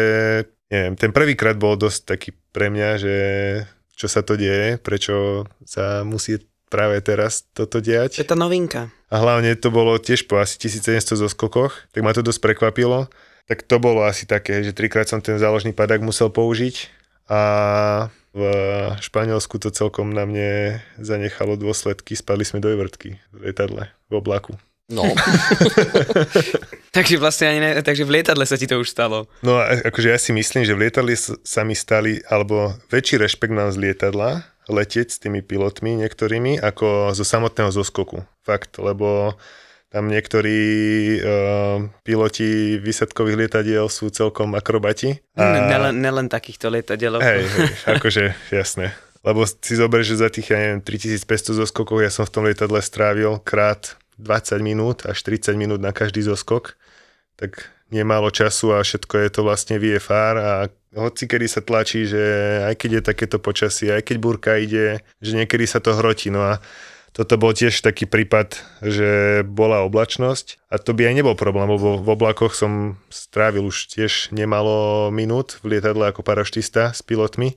[0.66, 3.16] neviem, ten prvýkrát bol dosť taký pre mňa, že
[3.94, 8.18] čo sa to deje, prečo sa musí práve teraz toto To diať.
[8.20, 8.90] je tá novinka.
[9.08, 13.08] A hlavne to bolo tiež po asi 1700 zoskokoch, tak ma to dosť prekvapilo.
[13.48, 16.92] Tak to bolo asi také, že trikrát som ten záložný padák musel použiť
[17.32, 17.40] a
[18.32, 18.42] v
[19.00, 22.14] Španielsku to celkom na mne zanechalo dôsledky.
[22.14, 24.54] Spadli sme do vrtky v lietadle, v oblaku.
[24.88, 25.04] No,
[26.96, 29.28] Takže vlastne ani ne, takže v lietadle sa ti to už stalo.
[29.44, 31.12] No a akože ja si myslím, že v lietadle
[31.44, 37.12] sa mi stali, alebo väčší rešpekt mám z lietadla, letieť s tými pilotmi niektorými, ako
[37.12, 38.24] zo samotného zoskoku.
[38.40, 39.36] Fakt, lebo
[39.88, 40.60] tam niektorí
[41.24, 45.16] uh, piloti výsadkových lietadiel sú celkom akrobati.
[45.32, 45.64] A...
[45.64, 47.24] Nelen, nelen takýchto lietadielov.
[47.24, 48.92] Hej, hej, akože jasné.
[49.24, 52.78] Lebo si zober, že za tých, ja neviem, 3500 zoskokov ja som v tom lietadle
[52.84, 56.76] strávil krát 20 minút až 30 minút na každý zoskok,
[57.38, 60.52] tak nemálo času a všetko je to vlastne VFR a
[60.96, 62.20] hoci kedy sa tlačí, že
[62.64, 66.28] aj keď je takéto počasie, aj keď burka ide, že niekedy sa to hrotí.
[66.28, 66.60] No a
[67.12, 71.98] toto bol tiež taký prípad, že bola oblačnosť a to by aj nebol problém, lebo
[71.98, 77.56] v oblakoch som strávil už tiež nemalo minút v lietadle ako paraštista s pilotmi.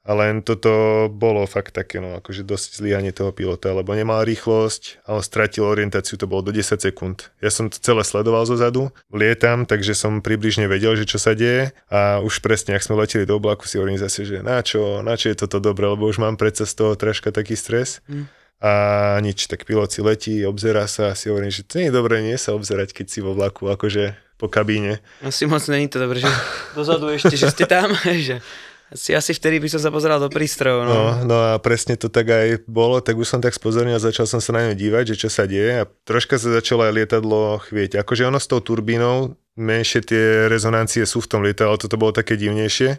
[0.00, 0.72] A len toto
[1.12, 5.68] bolo fakt také, no akože dosť zlyhanie toho pilota, lebo nemal rýchlosť a on stratil
[5.68, 7.28] orientáciu, to bolo do 10 sekúnd.
[7.44, 11.36] Ja som to celé sledoval zo zadu, lietam, takže som približne vedel, že čo sa
[11.36, 15.04] deje a už presne, ak sme leteli do oblaku, si hovorím zase, že na čo,
[15.04, 18.00] na čo je toto dobré, lebo už mám predsa z toho troška taký stres.
[18.08, 18.39] Mm.
[18.60, 21.96] A nič, tak pilot si letí, obzerá sa a si hovorím, že to nie je
[21.96, 25.00] dobré, nie sa obzerať, keď si vo vlaku, akože po kabíne.
[25.24, 26.28] Asi moc není to dobré, že
[26.76, 27.96] dozadu ešte, že ste tam,
[28.28, 28.44] že
[28.90, 30.82] asi, asi vtedy by som sa pozeral do prístrojov.
[30.82, 30.92] No.
[30.92, 34.26] No, no a presne to tak aj bolo, tak už som tak spozornil a začal
[34.26, 37.62] som sa na ňu dívať, že čo sa deje a troška sa začalo aj lietadlo
[37.64, 38.02] chvieť.
[38.02, 42.10] Akože ono s tou turbínou, menšie tie rezonancie sú v tom lietadle, ale toto bolo
[42.10, 42.98] také divnejšie.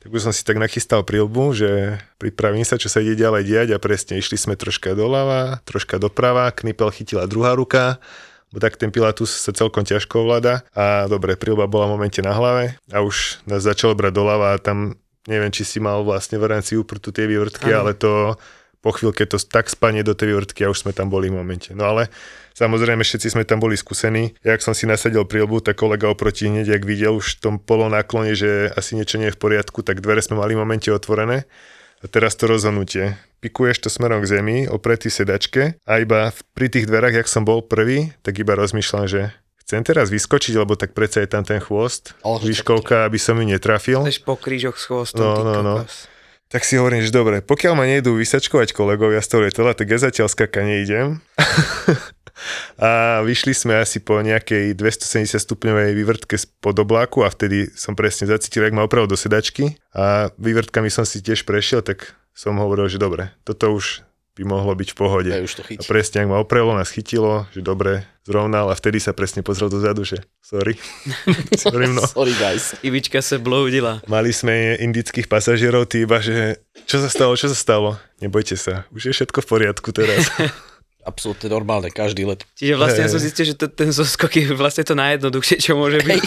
[0.00, 3.68] Tak už som si tak nachystal prilbu, že pripravím sa, čo sa ide ďalej diať
[3.76, 8.00] a presne išli sme troška doľava, troška doprava, knipel chytila druhá ruka,
[8.48, 12.32] bo tak ten Pilatus sa celkom ťažko ovláda a dobre, prilba bola v momente na
[12.32, 14.96] hlave a už nás začalo brať doľava a tam
[15.28, 18.40] neviem, či si mal vlastne v rámci uprtu tie vývrtky, ale to
[18.80, 21.76] po chvíľke to tak spanie do tej vývrtky a už sme tam boli v momente.
[21.76, 22.08] No ale
[22.60, 24.36] samozrejme všetci sme tam boli skúsení.
[24.44, 28.36] Jak som si nasadil prilbu, tak kolega oproti hneď, jak videl už v tom polonáklone,
[28.36, 31.48] že asi niečo nie je v poriadku, tak dvere sme mali v momente otvorené.
[32.00, 33.16] A teraz to rozhodnutie.
[33.44, 37.60] Pikuješ to smerom k zemi, opretý sedačke a iba pri tých dverách, jak som bol
[37.64, 39.32] prvý, tak iba rozmýšľam, že
[39.64, 43.44] chcem teraz vyskočiť, lebo tak predsa je tam ten chvost, Ale výškovka, aby som ju
[43.44, 44.00] netrafil.
[44.04, 45.74] Chceš po krížoch s chvostom, No, no, no.
[45.84, 46.08] kokos.
[46.50, 50.02] Tak si hovorím, že dobre, pokiaľ ma nejdú vysačkovať kolegovia z toho lietadla, tak ja
[50.02, 51.22] zatiaľ skaka neidem.
[52.80, 58.28] a vyšli sme asi po nejakej 270 stupňovej vývrtke spod obláku a vtedy som presne
[58.28, 62.88] zacítil, jak ma opravil do sedačky a vývrtkami som si tiež prešiel, tak som hovoril,
[62.88, 64.06] že dobre, toto už
[64.40, 65.28] by mohlo byť v pohode.
[65.28, 68.96] Ja už to A presne, ak ma oprelo, nás chytilo, že dobre, zrovnal a vtedy
[68.96, 70.78] sa presne pozrel dozadu, že sorry.
[71.60, 72.00] sorry no.
[72.06, 72.72] Sorry guys.
[72.80, 74.00] Ivička sa bloudila.
[74.08, 78.00] Mali sme indických pasažierov, tí iba, že čo sa stalo, čo sa stalo?
[78.22, 80.30] Nebojte sa, už je všetko v poriadku teraz.
[81.00, 82.44] Absolútne normálne, každý let.
[82.60, 86.04] Čiže vlastne ja som zistil, že to, ten zoskok je vlastne to najjednoduchšie, čo môže
[86.04, 86.24] byť.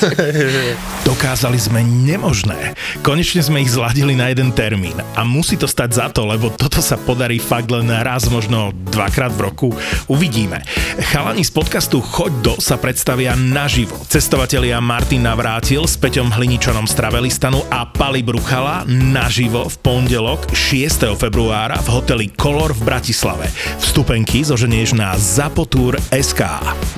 [1.05, 2.73] Dokázali sme nemožné.
[3.05, 4.97] Konečne sme ich zladili na jeden termín.
[5.13, 9.29] A musí to stať za to, lebo toto sa podarí fakt len raz, možno dvakrát
[9.37, 9.69] v roku.
[10.09, 10.65] Uvidíme.
[11.13, 13.93] Chalani z podcastu Choď do sa predstavia naživo.
[14.09, 21.13] Cestovatelia Martin Navrátil s Peťom Hliničanom z Travelistanu a Pali Bruchala naživo v pondelok 6.
[21.13, 23.45] februára v hoteli Color v Bratislave.
[23.77, 26.39] Vstupenky zoženieš na zapotur.sk.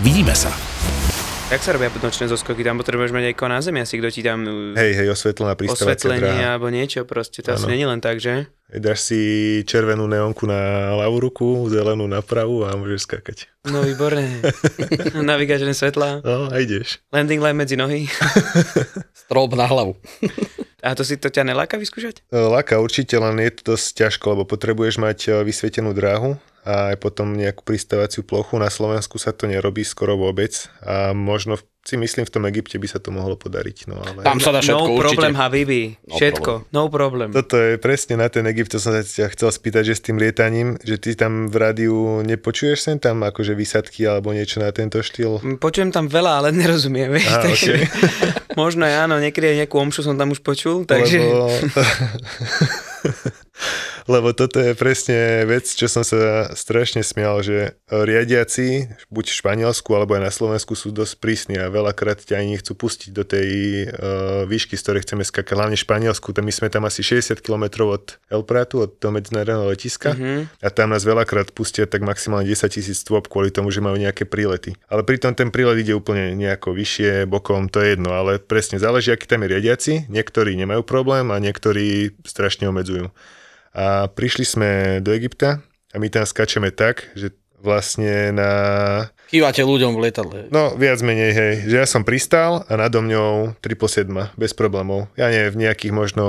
[0.05, 0.53] Vidíme sa.
[1.49, 2.61] Jak sa robia nočné zoskoky?
[2.61, 4.45] Tam potrebuješ mať aj na zemi, asi kto ti tam
[4.77, 6.61] Hej, hej, osvetlená pristávacia osvetlenie dráha.
[6.61, 7.41] alebo niečo proste.
[7.41, 7.73] To asi Áno.
[7.73, 8.45] není len tak, že?
[8.69, 9.19] Dáš si
[9.65, 13.49] červenú neonku na ľavú ruku, zelenú na pravú a môžeš skákať.
[13.65, 14.45] No výborné.
[15.17, 17.01] Navigačné svetlá, No a ideš.
[17.09, 18.05] landing line medzi nohy.
[19.25, 19.97] Strop na hlavu.
[20.85, 22.29] A to si to ťa neláka vyskúšať?
[22.29, 26.97] Laka určite, len je to dosť ťažko, lebo potrebuješ mať e, vysvietenú dráhu a aj
[26.97, 28.57] potom nejakú pristávaciu plochu.
[28.57, 32.87] Na Slovensku sa to nerobí skoro vôbec a možno si myslím v tom Egypte by
[32.89, 33.85] sa to mohlo podariť.
[33.85, 34.25] No ale...
[34.25, 35.21] Tam sa dá všetko no určite.
[35.21, 35.83] problem, Habibi.
[36.09, 36.51] No Všetko.
[36.73, 37.29] No problem.
[37.29, 40.17] Toto je presne na ten Egypt, to som sa ťa chcel spýtať, že s tým
[40.17, 44.97] lietaním, že ty tam v rádiu nepočuješ sem tam akože výsadky alebo niečo na tento
[44.97, 45.37] štýl?
[45.45, 48.57] Mm, Počujem tam veľa, ale nerozumiem, vieš, Aha, takže okej.
[48.65, 51.53] možno aj áno, niekedy aj nejakú omšu som tam už počul, takže Lebo,
[54.05, 59.89] Lebo toto je presne vec, čo som sa strašne smial, že riadiaci, buď v Španielsku
[59.97, 63.49] alebo aj na Slovensku sú dosť prísni a veľakrát ťa ani nechcú pustiť do tej
[63.89, 65.57] uh, výšky, z ktorej chceme skakať.
[65.57, 69.09] Hlavne v Španielsku, tam my sme tam asi 60 km od El Pratu, od toho
[69.09, 70.61] medzinárodného letiska Mhm.
[70.61, 74.29] a tam nás veľakrát pustia tak maximálne 10 tisíc stôp kvôli tomu, že majú nejaké
[74.29, 74.77] prílety.
[74.85, 79.09] Ale pritom ten prílet ide úplne nejako vyššie, bokom, to je jedno, ale presne záleží,
[79.09, 79.93] aký tam je riadiaci.
[80.13, 83.09] Niektorí nemajú problém a niektorí strašne obmedzujú.
[83.75, 84.69] A prišli sme
[85.03, 85.59] do Egypta
[85.91, 88.49] a my tam skačeme tak, že vlastne na...
[89.27, 90.37] Kývate ľuďom v lietadle.
[90.53, 95.09] No, viac menej, hej, že ja som pristal a nado mňou 777, bez problémov.
[95.17, 96.25] Ja nie, v nejakých možno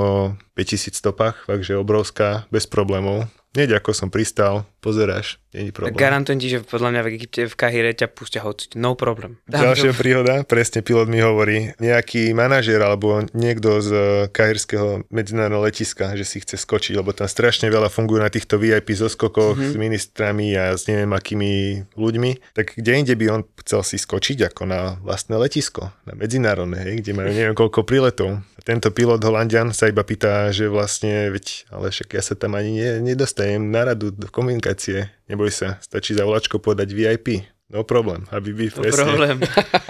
[0.56, 3.28] 5000 stopách, takže obrovská, bez problémov.
[3.56, 5.96] Hneď ako som pristal, pozeráš, není problém.
[5.96, 8.76] Garantujem ti, že podľa mňa v Egypte, v Kahire ťa pustia hociť.
[8.76, 9.40] No problem.
[9.48, 13.90] Ďalšia príhoda, presne pilot mi hovorí, nejaký manažer alebo niekto z
[14.28, 18.92] kahirského medzinárodného letiska, že si chce skočiť, lebo tam strašne veľa fungujú na týchto VIP
[18.92, 19.72] zoskokoch mm-hmm.
[19.72, 22.52] s ministrami a s neviem akými ľuďmi.
[22.52, 26.94] Tak kde inde by on chcel si skočiť ako na vlastné letisko, na medzinárodné, hej,
[27.00, 28.44] kde majú neviem koľko príletov.
[28.66, 32.82] Tento pilot Holandian sa iba pýta, že vlastne, veď, ale však ja sa tam ani
[32.82, 35.06] ne, nedostajem na radu do komunikácie.
[35.30, 37.46] Neboj sa, stačí za volačko podať VIP.
[37.70, 39.38] No problém, aby by No problém.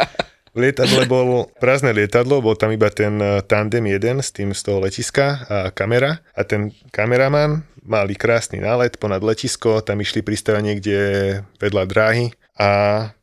[0.56, 4.60] v lietadle bol prázdne lietadlo, bol tam iba ten eh, tandem jeden s tým z
[4.60, 6.20] toho letiska a kamera.
[6.36, 10.98] A ten kameraman mali krásny nálet ponad letisko, tam išli pristávať niekde
[11.64, 12.26] vedľa dráhy.
[12.60, 12.68] A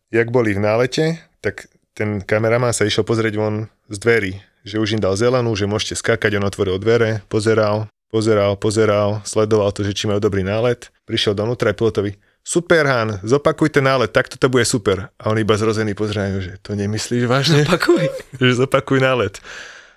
[0.09, 4.97] jak boli v nálete, tak ten kameraman sa išiel pozrieť von z dverí, že už
[4.97, 9.93] im dal zelenú, že môžete skákať, on otvoril dvere, pozeral, pozeral, pozeral, sledoval to, že
[9.93, 10.89] či majú dobrý nálet.
[11.03, 15.11] Prišiel donútra a pilotovi, super Han, zopakuj ten nálet, takto to bude super.
[15.19, 17.63] A on iba zrozený pozerajú, že to nemyslíš vážne?
[17.67, 18.11] Opakuj.
[18.43, 19.39] že zopakuj nálet.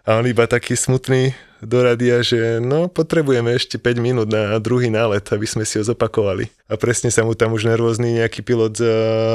[0.07, 4.87] A on iba taký smutný do radia, že no potrebujeme ešte 5 minút na druhý
[4.87, 6.47] nálet, aby sme si ho zopakovali.
[6.71, 8.85] A presne sa mu tam už nervózny nejaký pilot z,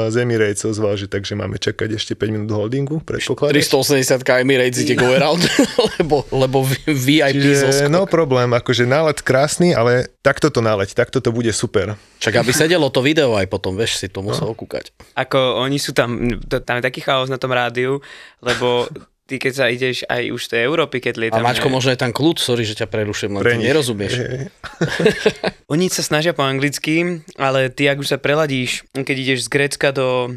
[0.08, 3.68] z Emirates ozval, že takže máme čakať ešte 5 minút holdingu, predpokladáš?
[3.68, 5.44] 380 Emirates ide go around,
[6.00, 11.34] lebo, lebo VIP Čiže no problém, akože nálet krásny, ale takto to náleť, takto to
[11.34, 12.00] bude super.
[12.22, 14.94] Čak aby sedelo to video aj potom, vieš, si to musel kúkať.
[15.18, 17.98] Ako oni sú tam, tam je taký chaos na tom rádiu,
[18.40, 18.88] lebo
[19.26, 21.46] ty keď sa ideš aj už z tej Európy, keď A lietame.
[21.46, 24.12] Mačko, možno je tam kľud, sorry, že ťa prerušujem, len Pre ty nerozumieš.
[25.72, 29.88] Oni sa snažia po anglicky, ale ty, ak už sa preladíš, keď ideš z Grécka
[29.94, 30.36] do,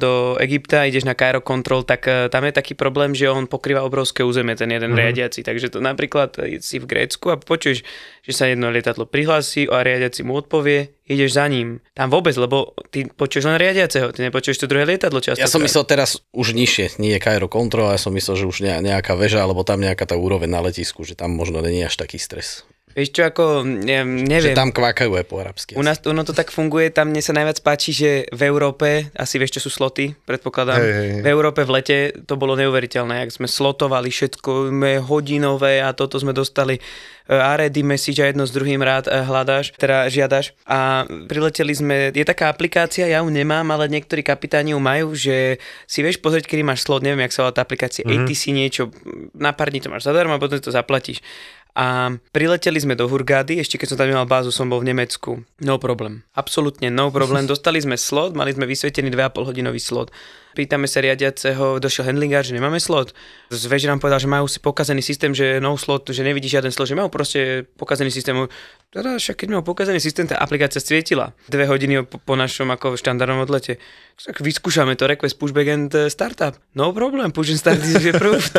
[0.00, 3.84] do Egypta, ideš na Cairo Control, tak eh, tam je taký problém, že on pokrýva
[3.86, 5.02] obrovské územie, ten jeden mm-hmm.
[5.06, 5.44] riadiaci.
[5.44, 7.84] Takže to napríklad eh, si v Grécku a počuješ,
[8.22, 11.82] že sa jedno lietadlo prihlási a riadiaci mu odpovie, ideš za ním.
[11.92, 15.42] Tam vôbec, lebo ty počuješ len riadiaceho, ty nepočuješ to druhé lietadlo často.
[15.42, 18.78] Ja som myslel teraz už nižšie, nie Cairo Control, ja som myslel, že už ne-
[18.78, 22.22] nejaká väža, alebo tam nejaká tá úroveň na letisku, že tam možno není až taký
[22.22, 22.62] stres.
[22.92, 24.52] Vieš čo, ako, ne, neviem.
[24.52, 25.72] Že tam kvákajú aj po arabsky.
[25.76, 29.40] U nás ono to tak funguje, tam mne sa najviac páči, že v Európe, asi
[29.40, 31.22] vieš, čo sú sloty, predpokladám, Hej, hej, hej.
[31.24, 36.20] v Európe v lete to bolo neuveriteľné, ak sme slotovali všetko, sme hodinové a toto
[36.20, 36.80] sme dostali e,
[37.32, 42.24] RD message a jedno s druhým rád e, hľadáš, teda žiadaš a prileteli sme, je
[42.28, 45.56] taká aplikácia, ja ju nemám, ale niektorí kapitáni ju majú, že
[45.88, 48.28] si vieš pozrieť, kedy máš slot, neviem, jak sa volá tá aplikácia, mm-hmm.
[48.28, 48.82] ATC niečo,
[49.32, 51.24] na pár dní to máš zadarmo a potom to zaplatíš.
[51.72, 55.40] A prileteli sme do Hurgády, ešte keď som tam nemal bázu, som bol v Nemecku.
[55.64, 56.20] No problém.
[56.36, 57.48] Absolútne no problém.
[57.52, 60.12] Dostali sme slot, mali sme vysvetený 2,5 hodinový slot.
[60.52, 63.16] Pýtame sa riadiaceho, došiel handlingár, že nemáme slot.
[63.48, 66.72] Z veže nám povedal, že majú si pokazený systém, že no slot, že nevidí žiaden
[66.72, 68.36] slot, že majú proste pokazený systém.
[68.92, 71.32] Teda však keď majú pokazený systém, tá aplikácia svietila.
[71.48, 73.80] Dve hodiny po, po našom ako štandardnom odlete.
[74.22, 76.54] Tak vyskúšame to, request pushback and eh, startup.
[76.78, 78.54] No problém, push and start is approved.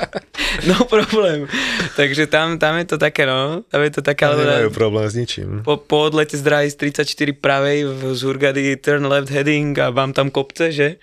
[0.68, 1.46] no problém.
[1.94, 3.62] Takže tam, tam je to také, no.
[3.70, 5.62] Tam je to také, ale nemajú problém s ničím.
[5.62, 10.12] po, po odlete z z 34 pravej v z Hurgady turn left heading a vám
[10.12, 10.96] tam kopce, že?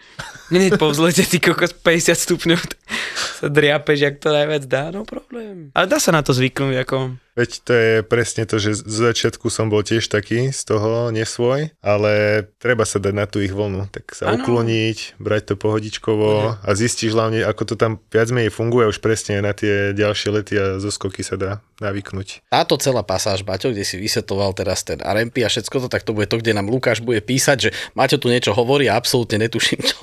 [0.53, 2.61] Hneď po vzlete ty kokos 50 stupňov
[3.41, 5.73] sa driapeš, jak to najviac dá, no problém.
[5.73, 7.17] Ale dá sa na to zvyknúť, ako...
[7.35, 11.75] Veď to je presne to, že z začiatku som bol tiež taký z toho nesvoj,
[11.83, 14.39] ale treba sa dať na tú ich vlnu, tak sa Áno.
[14.39, 19.43] ukloniť, brať to pohodičkovo a zistíš hlavne, ako to tam viac menej funguje už presne
[19.43, 21.51] na tie ďalšie lety a zo skoky sa dá
[21.83, 22.47] navyknúť.
[22.47, 26.15] Táto celá pasáž, Baťo, kde si vysvetoval teraz ten RMP a všetko to, tak to
[26.15, 27.69] bude to, kde nám Lukáš bude písať, že
[27.99, 29.99] Maťo tu niečo hovorí a absolútne netuším čo.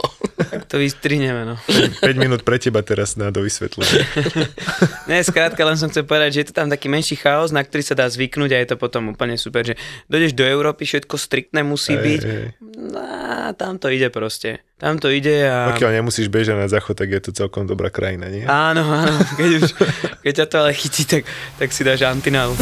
[0.53, 1.57] Tak to vystrihneme, no.
[1.65, 4.05] 5 minút pre teba teraz na dovysvetlenie.
[5.11, 7.83] Ne, skrátka, len som chcel povedať, že je to tam taký menší chaos, na ktorý
[7.83, 9.75] sa dá zvyknúť a je to potom úplne super, že
[10.07, 12.23] dojdeš do Európy, všetko striktné musí Hej, byť.
[12.23, 12.47] hej.
[12.79, 13.03] No,
[13.57, 14.63] tam to ide proste.
[14.79, 15.75] Tam to ide a...
[15.75, 18.47] Pokiaľ nemusíš bežať na záchod, tak je to celkom dobrá krajina, nie?
[18.47, 19.65] Áno, áno, keď, už,
[20.23, 21.23] keď ťa to ale chytí, tak,
[21.59, 22.55] tak si dáš antinálu.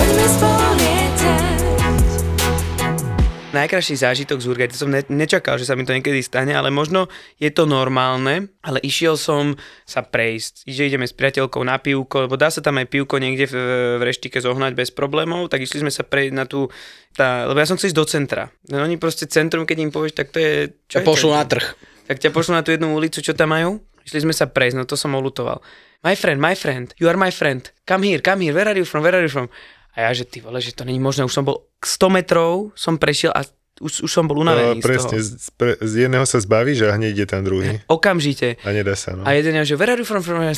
[3.50, 7.10] Najkrajší zážitok z Hurgady, som ne, nečakal, že sa mi to niekedy stane, ale možno
[7.34, 12.38] je to normálne, ale išiel som sa prejsť, že ideme s priateľkou na pivko, lebo
[12.38, 13.54] dá sa tam aj pivko niekde v,
[13.98, 16.70] v reštike zohnať bez problémov, tak išli sme sa prejsť na tú,
[17.18, 18.54] tá, lebo ja som chcel ísť do centra.
[18.70, 20.70] No oni proste centrum, keď im povieš, tak to je...
[20.86, 21.74] Čo je pošlu na trh.
[22.06, 23.82] Tak ťa pošlu na tú jednu ulicu, čo tam majú?
[24.06, 25.58] Išli sme sa prejsť, no to som olutoval.
[26.06, 27.66] My friend, my friend, you are my friend.
[27.82, 29.50] Come here, come here, where are you from, where are you from?
[29.98, 32.94] A ja, že ty vole, že to není možné, už som bol 100 metrov, som
[32.94, 33.44] prešiel a
[33.78, 35.24] už, už som bol No, unavený z presne, toho.
[35.24, 37.80] z, pre, z jedného sa zbavíš a hneď ide tam druhý.
[37.88, 38.60] Okamžite.
[38.60, 39.24] A nedá sa, no.
[39.24, 40.52] A jeden je, že where are you from, from a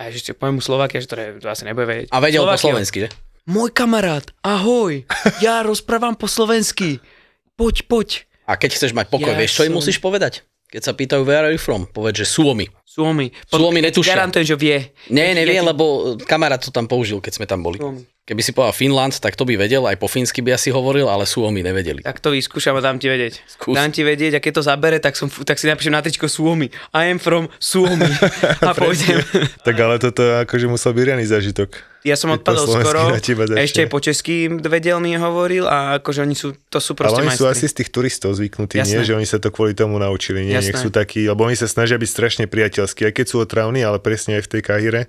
[0.00, 2.08] ja ešte poviem mu Slovakia, že to, ne, to asi nebude vedieť.
[2.08, 2.64] A vedel po Slovakia.
[2.64, 3.08] slovensky, že?
[3.44, 5.02] Môj kamarát, ahoj,
[5.44, 7.02] ja rozprávam po slovensky.
[7.52, 8.08] Poď, poď.
[8.44, 10.46] A keď chceš mať pokoj, Ja vieš, čo im som- musíš povedať?
[10.66, 11.84] Keď sa pýtajú, where are you from?
[11.84, 12.64] Povedz, že Suomi.
[12.82, 13.28] Suomi.
[13.44, 14.16] Suomi netušia.
[14.16, 14.78] Garantujem, že vie.
[15.08, 15.84] Nie, Ja nevie, ja ti- lebo
[16.22, 17.76] kamarát to tam použil, keď sme tam boli.
[17.76, 18.08] Suomi.
[18.22, 21.26] Keby si povedal Finland, tak to by vedel, aj po fínsky by asi hovoril, ale
[21.26, 22.06] Suomi nevedeli.
[22.06, 23.42] Tak to vyskúšam a dám ti vedieť.
[23.50, 23.74] Skús.
[23.74, 26.70] Dám ti vedieť a keď to zabere, tak, som, tak si napíšem na tričko Suomi.
[26.94, 28.06] I am from Suomi.
[28.62, 29.18] a pôjdem.
[29.66, 31.74] Tak ale toto akože musel byť riadny zážitok.
[32.06, 33.14] Ja som odpadol skoro,
[33.58, 37.22] ešte aj po česky vedel mi hovoril a akože oni sú, to sú Ale proste
[37.22, 37.62] oni sú majstri.
[37.62, 39.02] asi z tých turistov zvyknutí, Jasné.
[39.02, 39.06] nie?
[39.06, 40.42] Že oni sa to kvôli tomu naučili.
[40.42, 40.82] Nie, nech Jasné.
[40.82, 44.38] sú takí, lebo oni sa snažia byť strašne priateľskí, aj keď sú otravní, ale presne
[44.38, 45.02] aj v tej Kahire.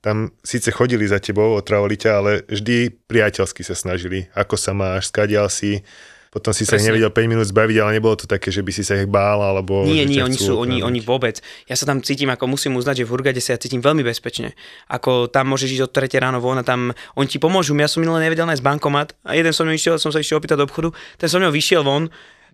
[0.00, 4.32] Tam síce chodili za tebou, otravili ťa, ale vždy priateľsky sa snažili.
[4.32, 5.84] Ako sa máš, skadial si.
[6.30, 6.94] Potom si sa ich Presne.
[6.94, 9.82] nevedel 5 minút zbaviť, ale nebolo to také, že by si sa ich bál, alebo...
[9.82, 11.42] Nie, nie, oni sú, oni, oni vôbec.
[11.66, 14.54] Ja sa tam cítim, ako musím uznať, že v Hurgade sa ja cítim veľmi bezpečne.
[14.86, 17.74] Ako tam môžeš ísť od 3 ráno von a tam oni ti pomôžu.
[17.74, 20.70] Ja som minule nevedel nájsť bankomat a jeden som išiel, som sa išiel opýtať do
[20.70, 22.06] obchodu, ten som mnou vyšiel von,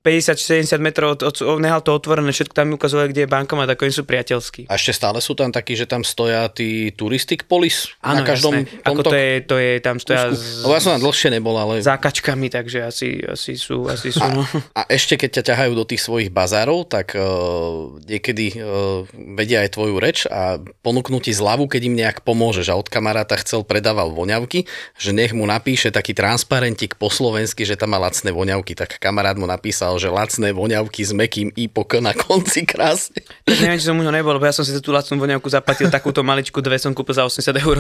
[0.03, 3.89] 50-70 metrov, od, od, nehal to otvorené, všetko tam mi ukazovali, kde je bankomat, ako
[3.93, 4.69] sú priateľskí.
[4.69, 8.65] A ešte stále sú tam takí, že tam stoja tí turistic police Áno, na každom
[8.65, 8.83] jasné.
[8.85, 11.81] Ako to je, to je, tam stoja s, Lebo ja som tam dlhšie nebol, ale...
[11.81, 14.43] zákačkami, takže asi, asi sú, asi sú, no.
[14.79, 19.05] A ešte keď ťa ťahajú do tých svojich bazárov, tak uh, niekedy uh,
[19.37, 22.73] vedia aj tvoju reč a ponúknú ti zľavu, keď im nejak pomôžeš.
[22.73, 24.65] A od kamaráta chcel predával voňavky,
[24.97, 28.73] že nech mu napíše taký transparentik po slovensky, že tam má lacné voňavky.
[28.79, 33.25] Tak kamarát mu napísal, že lacné voňavky s mekým IPOK na konci krásne.
[33.45, 35.49] Tak neviem, či som u neho nebol, lebo ja som si za tú lacnú voňavku
[35.49, 37.77] zaplatil takúto maličku, dve som kúpil za 80 eur.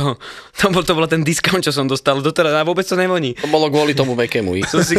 [0.62, 2.18] To bol, to bol ten discount, čo som dostal.
[2.18, 3.37] Doteraz a vôbec to nevoní.
[3.38, 4.57] To bolo kvôli tomu mekému.
[4.66, 4.96] Som si...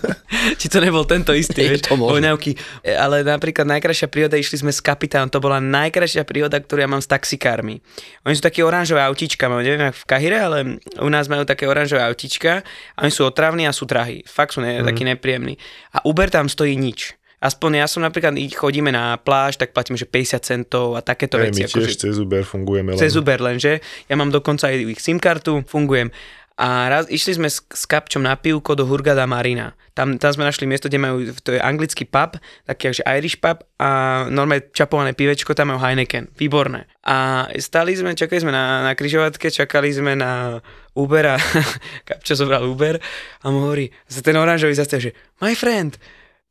[0.60, 2.56] či to nebol tento istý, vieš, to voňavky.
[2.86, 7.02] Ale napríklad najkrajšia príhoda, išli sme s kapitánom, to bola najkrajšia príhoda, ktorú ja mám
[7.02, 7.82] s taxikármi.
[8.24, 10.58] Oni sú také oranžové autíčka, mám, neviem, jak v Kahire, ale
[10.98, 12.62] u nás majú také oranžové autíčka
[12.96, 14.24] a oni sú otravní a sú drahí.
[14.24, 14.86] Fakt sú ne, mm.
[14.86, 15.54] takí nepríjemní.
[15.92, 17.12] A Uber tam stojí nič.
[17.42, 21.50] Aspoň ja som napríklad, chodíme na pláž, tak platíme, že 50 centov a takéto Hej,
[21.50, 21.58] veci.
[21.58, 22.94] my tiež akože- cez Uber fungujeme.
[22.94, 23.20] cez len.
[23.20, 23.72] Uber lenže
[24.06, 26.14] ja mám dokonca aj ich SIM kartu, fungujem.
[26.60, 29.72] A raz išli sme s, s kapčom na pivko do Hurgada Marina.
[29.96, 33.64] Tam, tam sme našli miesto, kde majú, to je anglický pub, taký akože Irish pub
[33.80, 36.32] a normálne čapované pivečko, tam majú Heineken.
[36.36, 36.88] Výborné.
[37.04, 40.60] A stali sme, čakali sme na, na križovatke, čakali sme na
[40.96, 41.36] Uber a
[42.08, 43.00] kapčo zobral Uber
[43.40, 43.92] a mu hovorí,
[44.24, 45.10] ten oranžový zase, že
[45.40, 45.96] my friend,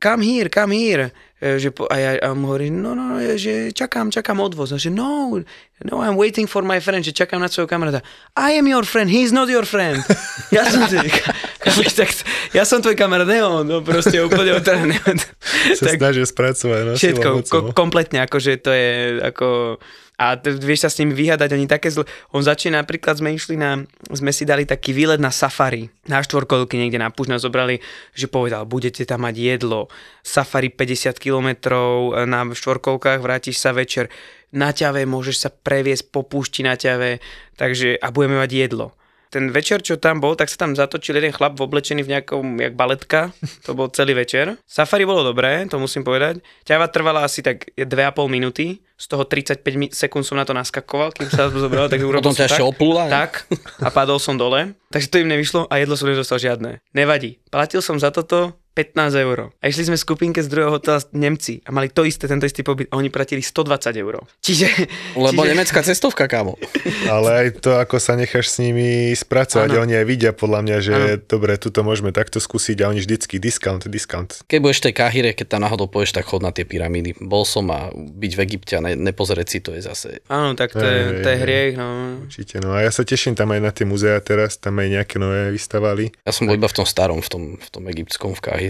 [0.02, 1.14] come here, come here.
[1.42, 4.70] E, Že po, a ja a mu hovorí, no, no, no, že čakám, čakám odvoz.
[4.70, 5.42] A že no,
[5.82, 8.06] no, I'm waiting for my friend, že čakám na svojho kamaráta.
[8.38, 9.98] I am your friend, he's not your friend.
[10.54, 11.34] Ja som kamarát,
[11.98, 12.10] tak,
[12.50, 14.98] ja som tvoj kamarát, ne on, no proste úplne otráne.
[15.78, 16.80] Sa snažia spracovať.
[16.82, 18.88] No, Všetko, ko- kompletne, akože to je
[19.22, 19.78] ako...
[20.22, 22.06] A t- vieš sa s nimi vyhadať, oni také zle...
[22.30, 23.82] On začína, napríklad sme išli na...
[24.12, 25.90] Sme si dali taký výlet na safari.
[26.06, 27.82] Na štvorkolky niekde na púšť nás zobrali,
[28.14, 29.90] že povedal, budete tam mať jedlo.
[30.22, 31.48] Safari 50 km
[32.22, 34.14] na štvorkolkách, vrátiš sa večer.
[34.54, 37.18] Na ťave môžeš sa previesť po púšti na ťave,
[37.58, 38.94] takže a budeme mať jedlo
[39.32, 42.44] ten večer, čo tam bol, tak sa tam zatočil jeden chlap v oblečený v nejakom,
[42.60, 43.32] jak baletka,
[43.64, 44.60] to bol celý večer.
[44.68, 46.44] Safari bolo dobré, to musím povedať.
[46.68, 51.10] Ťava trvala asi tak 2,5 minúty, z toho 35 mi- sekúnd som na to naskakoval,
[51.10, 53.48] kým sa zobral, tak urobil Potom ťa ešte tak, oplula, tak
[53.80, 54.76] a padol som dole.
[54.92, 56.84] Takže to im nevyšlo a jedlo som nedostal žiadne.
[56.92, 57.40] Nevadí.
[57.48, 59.52] Platil som za toto 15 eur.
[59.60, 62.64] A išli sme v skupinke z druhého hotela Nemci a mali to isté, tento istý
[62.64, 64.24] pobyt a oni platili 120 eur.
[64.40, 64.66] Čiže...
[65.12, 65.52] Lebo čiže...
[65.52, 66.56] nemecká cestovka, kámo.
[67.04, 70.94] Ale aj to, ako sa necháš s nimi spracovať, oni aj vidia podľa mňa, že
[71.28, 74.40] dobre, tuto môžeme takto skúsiť a oni vždycky discount, discount.
[74.48, 77.12] Keď budeš v tej Kahire, keď tam náhodou pôjdeš, tak chod na tie pyramídy.
[77.20, 80.24] Bol som a byť v Egypte a ne, nepozerať si, to je zase...
[80.32, 82.16] Áno, tak to je, to je hriech, no.
[82.24, 85.20] Určite, no a ja sa teším tam aj na tie muzea teraz, tam aj nejaké
[85.20, 86.08] nové vystavali.
[86.24, 88.61] Ja som bol iba v tom starom, v tom, v tom egyptskom v Kahire.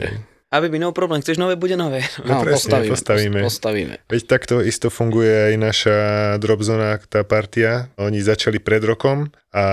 [0.52, 2.04] Aby by no problém, chceš nové, bude nové.
[2.28, 3.40] No presne, postavíme.
[3.40, 4.04] postavíme.
[4.04, 5.96] Veď takto isto funguje aj naša
[6.36, 7.88] Dropzona, tá partia.
[7.96, 9.64] Oni začali pred rokom a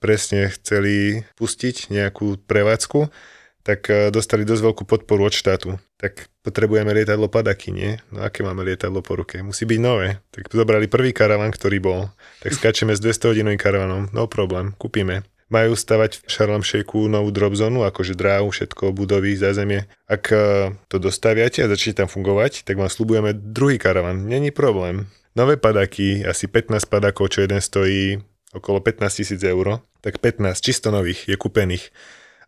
[0.00, 3.12] presne chceli pustiť nejakú prevádzku,
[3.60, 5.76] tak eh, dostali dosť veľkú podporu od štátu.
[6.00, 8.00] Tak potrebujeme lietadlo padaky, nie?
[8.08, 9.44] No aké máme lietadlo po ruke?
[9.44, 10.24] Musí byť nové.
[10.32, 12.00] Tak zobrali prvý karavan, ktorý bol.
[12.40, 14.08] Tak skáčeme s 200 hodinovým karavanom.
[14.16, 19.36] No problém, kúpime majú stavať v Sharm Sheikhu novú drop zónu, akože dráhu, všetko, budovy,
[19.36, 19.88] zázemie.
[20.04, 24.28] Ak e, to dostaviate a začne tam fungovať, tak vám slubujeme druhý karavan.
[24.28, 25.08] Není problém.
[25.36, 28.20] Nové padaky, asi 15 padakov, čo jeden stojí
[28.52, 31.92] okolo 15 tisíc eur, tak 15 čisto nových je kúpených.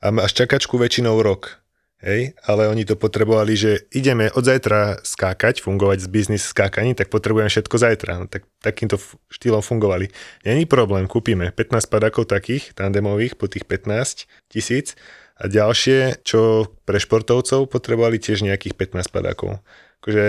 [0.00, 1.59] A máš čakačku väčšinou rok.
[2.00, 7.12] Hej, ale oni to potrebovali, že ideme od zajtra skákať, fungovať z biznis skákaní, tak
[7.12, 8.12] potrebujeme všetko zajtra.
[8.16, 10.08] No, tak takýmto f- štýlom fungovali.
[10.48, 14.96] Není problém, kúpime 15 padakov takých tandemových po tých 15 tisíc
[15.36, 19.60] a ďalšie, čo pre športovcov potrebovali tiež nejakých 15 padakov.
[20.00, 20.24] Akože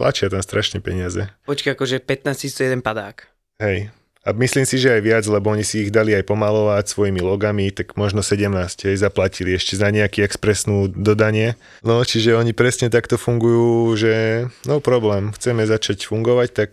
[0.00, 1.28] tlačia tam strašne peniaze.
[1.44, 3.28] Počkaj, akože 15 tisíc jeden padák.
[3.60, 3.92] Hej,
[4.24, 7.68] a myslím si, že aj viac, lebo oni si ich dali aj pomalovať svojimi logami,
[7.68, 8.48] tak možno 17
[8.88, 11.60] aj zaplatili ešte za nejaký expresnú dodanie.
[11.84, 16.70] No, čiže oni presne takto fungujú, že no problém, chceme začať fungovať, tak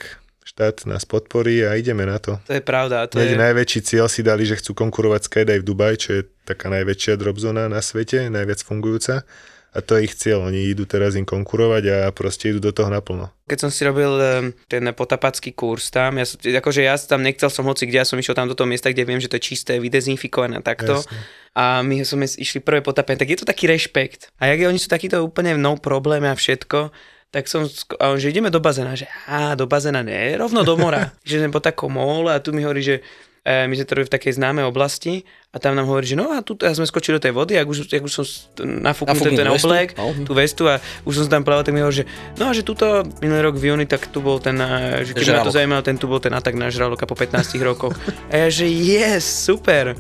[0.48, 2.40] štát nás podporí a ideme na to.
[2.48, 3.12] To je pravda.
[3.12, 3.36] To je...
[3.36, 7.84] Najväčší cieľ si dali, že chcú konkurovať Skydive Dubai, čo je taká najväčšia dropzona na
[7.84, 9.28] svete, najviac fungujúca
[9.72, 10.52] a to je ich cieľ.
[10.52, 13.32] Oni idú teraz im konkurovať a proste idú do toho naplno.
[13.48, 17.64] Keď som si robil em, ten potapacký kurz tam, ja, akože ja tam nechcel som
[17.64, 19.80] hoci kde, ja som išiel tam do toho miesta, kde viem, že to je čisté,
[19.80, 21.00] vydezinfikované takto.
[21.00, 21.16] Jasne.
[21.56, 24.32] A my sme išli prvé potapenie, tak je to taký rešpekt.
[24.44, 26.92] A jak oni sú takýto úplne no problém a všetko,
[27.32, 27.64] tak som,
[27.96, 31.16] a on, že ideme do bazéna, že á, do bazéna ne, rovno do mora.
[31.28, 33.00] že sme po takom mole a tu mi hovorí, že
[33.42, 36.32] e, my sme to robili v takej známej oblasti a tam nám hovorí, že no
[36.32, 38.26] a tu a sme skočili do tej vody, ak už, ak už som
[38.62, 39.68] nafúknutý ten vestu?
[39.68, 40.14] oblek, No.
[40.24, 42.06] tú vestu a už som tam plával, tak mi hovorí, že
[42.38, 45.26] no a že tuto minulý rok v júni, tak tu bol ten, e, že keď
[45.34, 47.94] ma to zaujímalo, ten tu bol ten atak na žraloka po 15 rokoch.
[48.30, 49.98] A ja, že yes, super.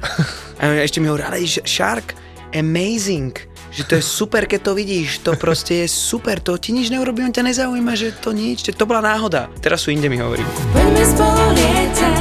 [0.58, 2.14] A ešte mi hovorí, ale Shark,
[2.52, 3.34] amazing
[3.72, 7.24] že to je super, keď to vidíš, to proste je super, to ti nič neurobí,
[7.24, 9.48] on ťa nezaujíma, že to nič, že to bola náhoda.
[9.64, 10.44] Teraz sú inde, mi hovorí.
[10.76, 12.20] Budeme spolu lietať.